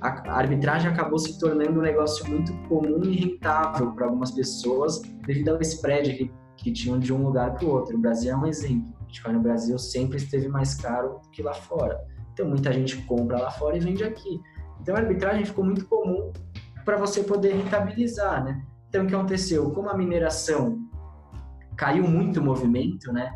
a 0.00 0.38
arbitragem 0.38 0.90
acabou 0.90 1.18
se 1.18 1.38
tornando 1.38 1.78
um 1.78 1.82
negócio 1.82 2.28
muito 2.28 2.52
comum 2.68 3.02
e 3.04 3.16
rentável 3.16 3.92
para 3.92 4.06
algumas 4.06 4.30
pessoas 4.30 5.02
devido 5.26 5.50
ao 5.50 5.60
spread 5.60 6.14
que, 6.14 6.32
que 6.62 6.70
tinham 6.72 6.98
de 6.98 7.12
um 7.12 7.22
lugar 7.22 7.54
para 7.54 7.64
o 7.64 7.70
outro. 7.70 7.96
O 7.96 8.00
Brasil 8.00 8.32
é 8.32 8.36
um 8.36 8.46
exemplo. 8.46 8.94
O 9.00 9.04
Bitcoin 9.04 9.32
no 9.34 9.40
Brasil 9.40 9.78
sempre 9.78 10.18
esteve 10.18 10.46
mais 10.48 10.74
caro 10.74 11.20
que 11.32 11.42
lá 11.42 11.54
fora. 11.54 11.98
Então 12.32 12.48
muita 12.48 12.72
gente 12.72 12.96
compra 13.02 13.38
lá 13.38 13.50
fora 13.50 13.76
e 13.76 13.80
vende 13.80 14.04
aqui. 14.04 14.40
Então 14.80 14.94
a 14.94 14.98
arbitragem 14.98 15.44
ficou 15.44 15.64
muito 15.64 15.86
comum 15.86 16.32
para 16.84 16.96
você 16.96 17.22
poder 17.22 17.54
rentabilizar, 17.54 18.44
né? 18.44 18.62
Então 18.88 19.04
o 19.04 19.06
que 19.06 19.14
aconteceu? 19.14 19.70
Como 19.70 19.88
a 19.88 19.96
mineração 19.96 20.78
caiu 21.76 22.06
muito 22.06 22.40
o 22.40 22.44
movimento, 22.44 23.12
né? 23.12 23.32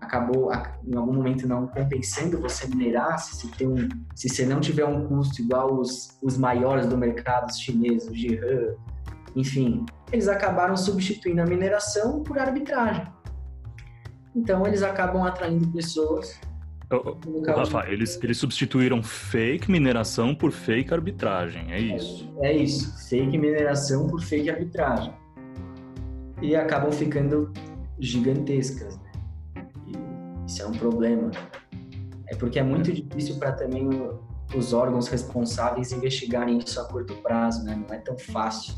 acabou 0.00 0.50
em 0.86 0.96
algum 0.96 1.14
momento 1.14 1.48
não 1.48 1.66
compensando 1.66 2.40
você 2.40 2.66
minerar, 2.68 3.18
se 3.18 3.48
tem 3.48 3.66
um, 3.66 3.88
se 4.14 4.28
você 4.28 4.46
não 4.46 4.60
tiver 4.60 4.84
um 4.84 5.06
custo 5.08 5.40
igual 5.42 5.74
os, 5.74 6.16
os 6.22 6.36
maiores 6.36 6.86
do 6.86 6.96
mercado, 6.96 7.50
os 7.50 7.58
chineses, 7.58 8.08
o 8.08 8.14
Jihan, 8.14 8.74
enfim, 9.34 9.84
eles 10.14 10.28
acabaram 10.28 10.76
substituindo 10.76 11.42
a 11.42 11.44
mineração 11.44 12.22
por 12.22 12.38
arbitragem. 12.38 13.04
Então 14.34 14.64
eles 14.66 14.82
acabam 14.82 15.24
atraindo 15.24 15.68
pessoas. 15.68 16.40
Rafa, 17.46 17.88
eles, 17.88 18.22
eles 18.22 18.38
substituíram 18.38 19.02
fake 19.02 19.70
mineração 19.70 20.34
por 20.34 20.52
fake 20.52 20.94
arbitragem, 20.94 21.72
é 21.72 21.80
isso? 21.80 22.32
É, 22.40 22.48
é 22.48 22.56
isso, 22.56 23.08
fake 23.08 23.36
mineração 23.36 24.06
por 24.06 24.22
fake 24.22 24.48
arbitragem. 24.48 25.12
E 26.40 26.54
acabam 26.54 26.92
ficando 26.92 27.52
gigantescas. 27.98 28.98
Isso 30.46 30.62
é 30.62 30.66
um 30.66 30.72
problema. 30.72 31.32
É 32.28 32.36
porque 32.36 32.60
é 32.60 32.62
muito 32.62 32.92
difícil 32.92 33.36
para 33.36 33.52
também 33.52 33.88
os 34.54 34.72
órgãos 34.72 35.08
responsáveis 35.08 35.90
investigarem 35.90 36.58
isso 36.58 36.80
a 36.80 36.84
curto 36.84 37.14
prazo, 37.16 37.64
né? 37.64 37.74
Não 37.74 37.94
é 37.94 37.98
tão 37.98 38.16
fácil. 38.16 38.74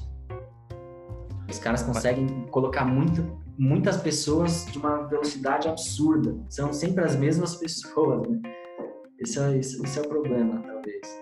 Os 1.49 1.59
caras 1.59 1.83
conseguem 1.83 2.47
colocar 2.51 2.85
muito, 2.85 3.41
muitas 3.57 3.97
pessoas 3.97 4.67
de 4.67 4.79
uma 4.79 5.07
velocidade 5.07 5.69
absurda. 5.69 6.37
São 6.49 6.73
sempre 6.73 7.05
as 7.05 7.15
mesmas 7.17 7.57
pessoas, 7.57 8.29
né? 8.29 8.41
Esse 9.19 9.39
é, 9.39 9.57
esse, 9.57 9.83
esse 9.83 9.99
é 9.99 10.03
o 10.03 10.09
problema, 10.09 10.63
talvez. 10.63 11.21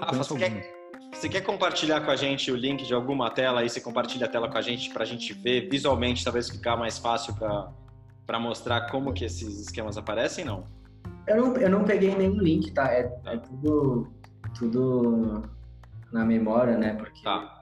Rafa, 0.00 0.16
você 0.16 0.34
quer, 0.36 0.74
você 1.12 1.28
quer 1.28 1.40
compartilhar 1.42 2.00
com 2.00 2.10
a 2.10 2.16
gente 2.16 2.50
o 2.50 2.56
link 2.56 2.84
de 2.84 2.94
alguma 2.94 3.30
tela 3.30 3.60
aí? 3.60 3.68
Você 3.68 3.80
compartilha 3.80 4.26
a 4.26 4.28
tela 4.28 4.48
com 4.48 4.56
a 4.56 4.62
gente 4.62 4.90
para 4.90 5.02
a 5.02 5.06
gente 5.06 5.32
ver 5.34 5.68
visualmente, 5.68 6.24
talvez 6.24 6.48
ficar 6.48 6.76
mais 6.76 6.98
fácil 6.98 7.34
para 7.34 7.72
para 8.28 8.38
mostrar 8.38 8.90
como 8.90 9.14
que 9.14 9.24
esses 9.24 9.58
esquemas 9.58 9.96
aparecem, 9.96 10.44
não? 10.44 10.66
Eu 11.26 11.36
não, 11.36 11.56
eu 11.56 11.70
não 11.70 11.84
peguei 11.84 12.14
nenhum 12.14 12.38
link, 12.38 12.70
tá? 12.72 12.92
É, 12.92 13.10
é 13.24 13.38
tudo, 13.38 14.12
tudo 14.54 15.50
na 16.12 16.26
memória, 16.26 16.76
né? 16.76 16.92
Porque... 16.92 17.22
Tá. 17.22 17.57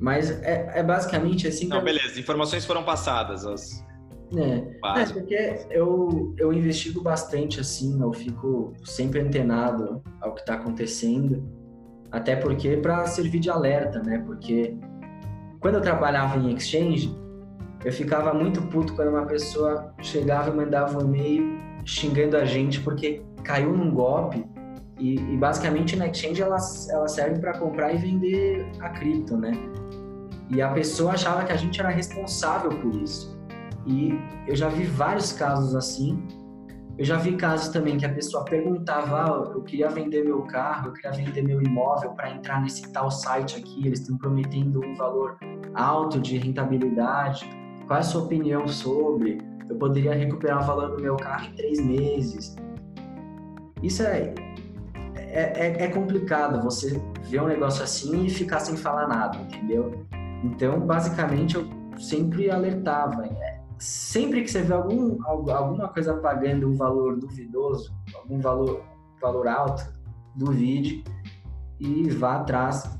Mas 0.00 0.30
é, 0.42 0.72
é 0.76 0.82
basicamente 0.82 1.46
assim... 1.46 1.68
Não, 1.68 1.84
beleza. 1.84 2.18
Informações 2.18 2.64
foram 2.64 2.82
passadas. 2.82 3.44
As... 3.44 3.84
É, 4.36 5.00
é, 5.00 5.06
porque 5.06 5.66
eu, 5.70 6.34
eu 6.38 6.52
investigo 6.52 7.02
bastante, 7.02 7.60
assim, 7.60 8.00
eu 8.00 8.12
fico 8.12 8.72
sempre 8.84 9.20
antenado 9.20 10.02
ao 10.20 10.34
que 10.34 10.40
está 10.40 10.54
acontecendo, 10.54 11.44
até 12.10 12.36
porque 12.36 12.76
para 12.76 13.06
servir 13.06 13.40
de 13.40 13.50
alerta, 13.50 14.00
né? 14.02 14.22
Porque 14.24 14.76
quando 15.60 15.74
eu 15.74 15.80
trabalhava 15.80 16.38
em 16.38 16.54
exchange, 16.54 17.14
eu 17.84 17.92
ficava 17.92 18.32
muito 18.32 18.62
puto 18.62 18.94
quando 18.94 19.08
uma 19.08 19.26
pessoa 19.26 19.92
chegava 20.00 20.50
e 20.50 20.54
mandava 20.54 20.98
um 20.98 21.14
e-mail 21.14 21.60
xingando 21.84 22.36
a 22.36 22.44
gente 22.44 22.80
porque 22.80 23.22
caiu 23.42 23.72
num 23.76 23.90
golpe 23.90 24.44
e, 25.00 25.14
e 25.14 25.36
basicamente 25.36 25.96
na 25.96 26.06
exchange 26.08 26.42
ela, 26.42 26.58
ela 26.90 27.08
serve 27.08 27.40
para 27.40 27.58
comprar 27.58 27.92
e 27.92 27.96
vender 27.96 28.70
a 28.80 28.90
cripto, 28.90 29.36
né? 29.36 29.52
E 30.50 30.60
a 30.60 30.68
pessoa 30.70 31.12
achava 31.12 31.44
que 31.44 31.52
a 31.52 31.56
gente 31.56 31.80
era 31.80 31.90
responsável 31.90 32.70
por 32.70 32.94
isso. 32.96 33.38
E 33.86 34.12
eu 34.46 34.54
já 34.54 34.68
vi 34.68 34.84
vários 34.84 35.32
casos 35.32 35.74
assim. 35.74 36.22
Eu 36.98 37.04
já 37.04 37.16
vi 37.16 37.36
casos 37.36 37.68
também 37.68 37.96
que 37.96 38.04
a 38.04 38.12
pessoa 38.12 38.44
perguntava: 38.44 39.24
ah, 39.24 39.52
eu 39.54 39.62
queria 39.62 39.88
vender 39.88 40.24
meu 40.24 40.42
carro, 40.42 40.88
eu 40.88 40.92
queria 40.92 41.12
vender 41.12 41.42
meu 41.42 41.62
imóvel 41.62 42.10
para 42.10 42.30
entrar 42.30 42.60
nesse 42.60 42.82
tal 42.92 43.10
site 43.10 43.56
aqui, 43.56 43.86
eles 43.86 44.00
estão 44.00 44.18
prometendo 44.18 44.84
um 44.84 44.94
valor 44.96 45.38
alto 45.74 46.20
de 46.20 46.36
rentabilidade 46.36 47.48
qual 47.90 47.96
é 47.96 48.02
a 48.02 48.04
sua 48.04 48.22
opinião 48.22 48.68
sobre? 48.68 49.38
Eu 49.68 49.74
poderia 49.74 50.14
recuperar 50.14 50.62
o 50.62 50.64
valor 50.64 50.96
do 50.96 51.02
meu 51.02 51.16
carro 51.16 51.46
em 51.46 51.56
três 51.56 51.84
meses. 51.84 52.54
Isso 53.82 54.04
é, 54.04 54.32
é, 55.32 55.52
é, 55.54 55.84
é 55.84 55.88
complicado 55.88 56.62
você 56.62 57.00
ver 57.22 57.42
um 57.42 57.46
negócio 57.46 57.82
assim 57.82 58.24
e 58.24 58.30
ficar 58.30 58.60
sem 58.60 58.76
falar 58.76 59.06
nada, 59.06 59.38
entendeu? 59.38 60.06
Então, 60.42 60.80
basicamente, 60.80 61.56
eu 61.56 61.68
sempre 61.98 62.50
alertava. 62.50 63.26
É, 63.26 63.60
sempre 63.78 64.42
que 64.42 64.50
você 64.50 64.62
vê 64.62 64.74
algum, 64.74 65.18
alguma 65.24 65.88
coisa 65.88 66.14
pagando 66.14 66.68
um 66.68 66.74
valor 66.74 67.16
duvidoso, 67.16 67.94
algum 68.14 68.40
valor, 68.40 68.82
valor 69.20 69.48
alto, 69.48 69.82
duvide 70.34 71.04
e 71.78 72.10
vá 72.10 72.36
atrás, 72.36 72.90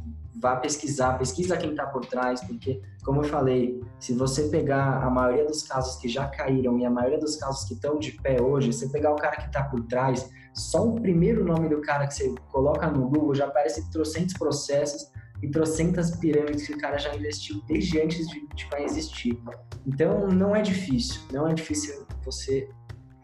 vá 0.40 0.56
pesquisar, 0.56 1.18
pesquisa 1.18 1.56
quem 1.56 1.70
está 1.70 1.86
por 1.86 2.04
trás, 2.06 2.40
porque, 2.42 2.80
como 3.04 3.20
eu 3.20 3.24
falei, 3.24 3.80
se 3.98 4.14
você 4.14 4.48
pegar 4.48 5.02
a 5.02 5.10
maioria 5.10 5.44
dos 5.44 5.62
casos 5.62 5.96
que 5.96 6.08
já 6.08 6.26
caíram 6.28 6.78
e 6.78 6.86
a 6.86 6.90
maioria 6.90 7.18
dos 7.18 7.36
casos 7.36 7.64
que 7.64 7.74
estão 7.74 7.98
de 7.98 8.12
pé 8.12 8.40
hoje, 8.40 8.72
você 8.72 8.88
pegar 8.88 9.12
o 9.12 9.16
cara 9.16 9.36
que 9.36 9.46
está 9.46 9.64
por 9.64 9.82
trás, 9.84 10.30
só 10.54 10.86
o 10.86 11.00
primeiro 11.00 11.44
nome 11.44 11.68
do 11.68 11.80
cara 11.80 12.06
que 12.06 12.14
você 12.14 12.34
coloca 12.50 12.90
no 12.90 13.08
Google 13.08 13.34
já 13.34 13.46
aparece 13.46 13.90
trocentos 13.90 14.34
processos 14.34 15.10
e 15.42 15.48
trocentas 15.48 16.16
pirâmides 16.16 16.66
que 16.66 16.74
o 16.74 16.78
cara 16.78 16.98
já 16.98 17.14
investiu 17.14 17.62
desde 17.66 18.00
antes 18.00 18.28
de 18.28 18.40
Bitcoin 18.40 18.82
existir. 18.84 19.42
Então, 19.86 20.28
não 20.28 20.54
é 20.54 20.60
difícil, 20.60 21.20
não 21.32 21.48
é 21.48 21.54
difícil 21.54 22.06
você 22.24 22.68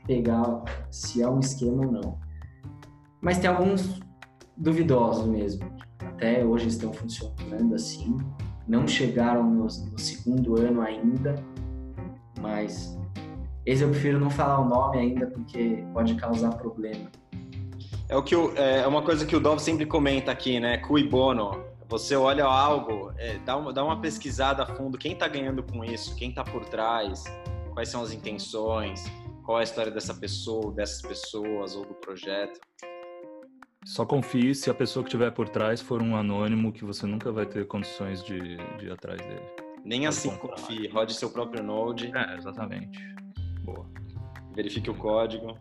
pegar 0.07 0.65
se 0.91 1.23
é 1.23 1.29
um 1.29 1.41
esquema 1.41 1.85
ou 1.85 1.93
não. 1.93 2.21
Mas 3.21 3.39
tem 3.39 3.51
alguns 3.51 4.01
duvidosos 4.57 5.27
mesmo 5.27 5.77
até 6.17 6.45
hoje 6.45 6.69
estão 6.69 6.93
funcionando 6.93 7.75
assim. 7.75 8.17
Não 8.67 8.89
chegaram 8.89 9.45
no, 9.45 9.65
no 9.65 9.99
segundo 9.99 10.59
ano 10.59 10.81
ainda, 10.81 11.35
mas 12.41 12.96
esse 13.67 13.83
eu 13.83 13.91
prefiro 13.91 14.21
não 14.21 14.31
falar 14.31 14.61
o 14.61 14.65
nome 14.65 14.99
ainda 14.99 15.27
porque 15.27 15.85
pode 15.93 16.15
causar 16.15 16.53
problema. 16.57 17.11
É 18.09 18.17
o 18.17 18.23
que 18.23 18.37
o, 18.37 18.57
é 18.57 18.87
uma 18.87 19.03
coisa 19.03 19.27
que 19.27 19.35
o 19.35 19.41
Dov 19.41 19.59
sempre 19.59 19.85
comenta 19.85 20.31
aqui, 20.31 20.61
né? 20.61 20.79
Cui 20.79 21.03
bono. 21.03 21.65
Você 21.89 22.15
olha 22.15 22.45
algo, 22.45 23.13
é, 23.19 23.39
dá, 23.39 23.57
uma, 23.57 23.73
dá 23.73 23.85
uma 23.85 24.01
pesquisada 24.01 24.63
a 24.63 24.67
fundo. 24.67 24.97
Quem 24.97 25.13
está 25.13 25.27
ganhando 25.27 25.65
com 25.65 25.85
isso? 25.85 26.15
Quem 26.15 26.31
está 26.31 26.45
por 26.45 26.65
trás? 26.65 27.25
Quais 27.75 27.89
são 27.89 28.03
as 28.03 28.13
intenções? 28.13 29.05
Qual 29.45 29.59
é 29.59 29.63
a 29.63 29.65
história 29.65 29.91
dessa 29.91 30.15
pessoa, 30.15 30.73
dessas 30.73 31.03
pessoas 31.03 31.75
ou 31.75 31.85
do 31.85 31.95
projeto? 31.95 32.61
Só 33.85 34.05
confie 34.05 34.55
se 34.55 34.71
a 34.71 34.75
pessoa 34.75 35.03
que 35.03 35.09
estiver 35.09 35.33
por 35.33 35.49
trás 35.49 35.81
for 35.81 36.03
um 36.03 36.17
anônimo 36.17 36.73
que 36.73 36.85
você 36.85 37.07
nunca 37.07 37.33
vai 37.33 37.47
ter 37.47 37.67
condições 37.67 38.23
de, 38.23 38.39
de 38.79 38.87
ir 38.87 38.93
atrás 38.93 39.21
dele. 39.21 39.47
Nem 39.85 40.01
Pode 40.01 40.09
assim 40.09 40.37
confie, 40.37 40.89
rode 40.89 41.15
seu 41.15 41.31
próprio 41.31 41.63
Node. 41.63 42.11
É, 42.15 42.37
exatamente. 42.37 42.99
Verifique 44.57 44.89
o 44.89 44.95
código. 44.95 45.59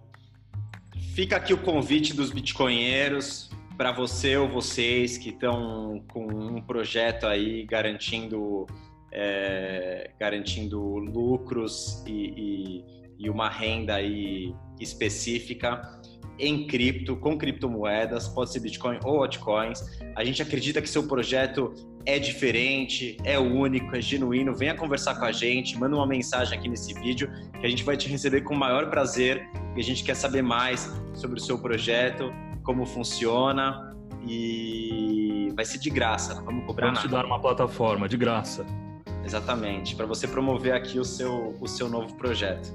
Fica 1.13 1.35
aqui 1.35 1.53
o 1.53 1.57
convite 1.57 2.13
dos 2.13 2.31
bitcoinheiros 2.31 3.49
para 3.75 3.91
você 3.91 4.37
ou 4.37 4.47
vocês 4.47 5.17
que 5.17 5.31
estão 5.31 6.01
com 6.07 6.25
um 6.25 6.61
projeto 6.61 7.27
aí 7.27 7.65
garantindo, 7.65 8.65
é, 9.11 10.11
garantindo 10.17 10.79
lucros 10.79 12.01
e, 12.07 12.13
e, 12.37 12.85
e 13.19 13.29
uma 13.29 13.49
renda 13.49 13.95
aí 13.95 14.55
específica 14.79 16.01
em 16.37 16.67
cripto, 16.67 17.15
com 17.15 17.37
criptomoedas, 17.37 18.27
pode 18.27 18.51
ser 18.51 18.59
Bitcoin 18.59 18.99
ou 19.03 19.23
altcoins. 19.23 19.81
A 20.15 20.23
gente 20.23 20.41
acredita 20.41 20.81
que 20.81 20.89
seu 20.89 21.07
projeto 21.07 21.73
é 22.05 22.19
diferente, 22.19 23.17
é 23.23 23.39
único, 23.39 23.95
é 23.95 24.01
genuíno. 24.01 24.53
Venha 24.53 24.75
conversar 24.75 25.15
com 25.15 25.25
a 25.25 25.31
gente, 25.31 25.77
manda 25.77 25.95
uma 25.95 26.05
mensagem 26.05 26.57
aqui 26.57 26.67
nesse 26.67 26.93
vídeo 26.93 27.31
que 27.59 27.65
a 27.65 27.69
gente 27.69 27.83
vai 27.83 27.97
te 27.97 28.07
receber 28.07 28.41
com 28.41 28.53
o 28.53 28.57
maior 28.57 28.89
prazer 28.89 29.47
e 29.75 29.79
a 29.79 29.83
gente 29.83 30.03
quer 30.03 30.15
saber 30.15 30.41
mais 30.41 30.91
sobre 31.13 31.39
o 31.39 31.41
seu 31.41 31.57
projeto 31.57 32.31
como 32.63 32.85
funciona 32.85 33.95
e 34.27 35.51
vai 35.55 35.63
ser 35.65 35.77
de 35.77 35.89
graça, 35.89 36.33
não 36.35 36.43
vamos 36.43 36.65
cobrar 36.65 36.87
Vamos 36.87 36.99
nada. 37.03 37.07
te 37.07 37.11
dar 37.11 37.25
uma 37.25 37.39
plataforma 37.39 38.09
de 38.09 38.17
graça. 38.17 38.65
Exatamente, 39.23 39.95
para 39.95 40.05
você 40.05 40.27
promover 40.27 40.73
aqui 40.73 40.99
o 40.99 41.05
seu, 41.05 41.55
o 41.59 41.67
seu 41.67 41.89
novo 41.89 42.15
projeto. 42.15 42.71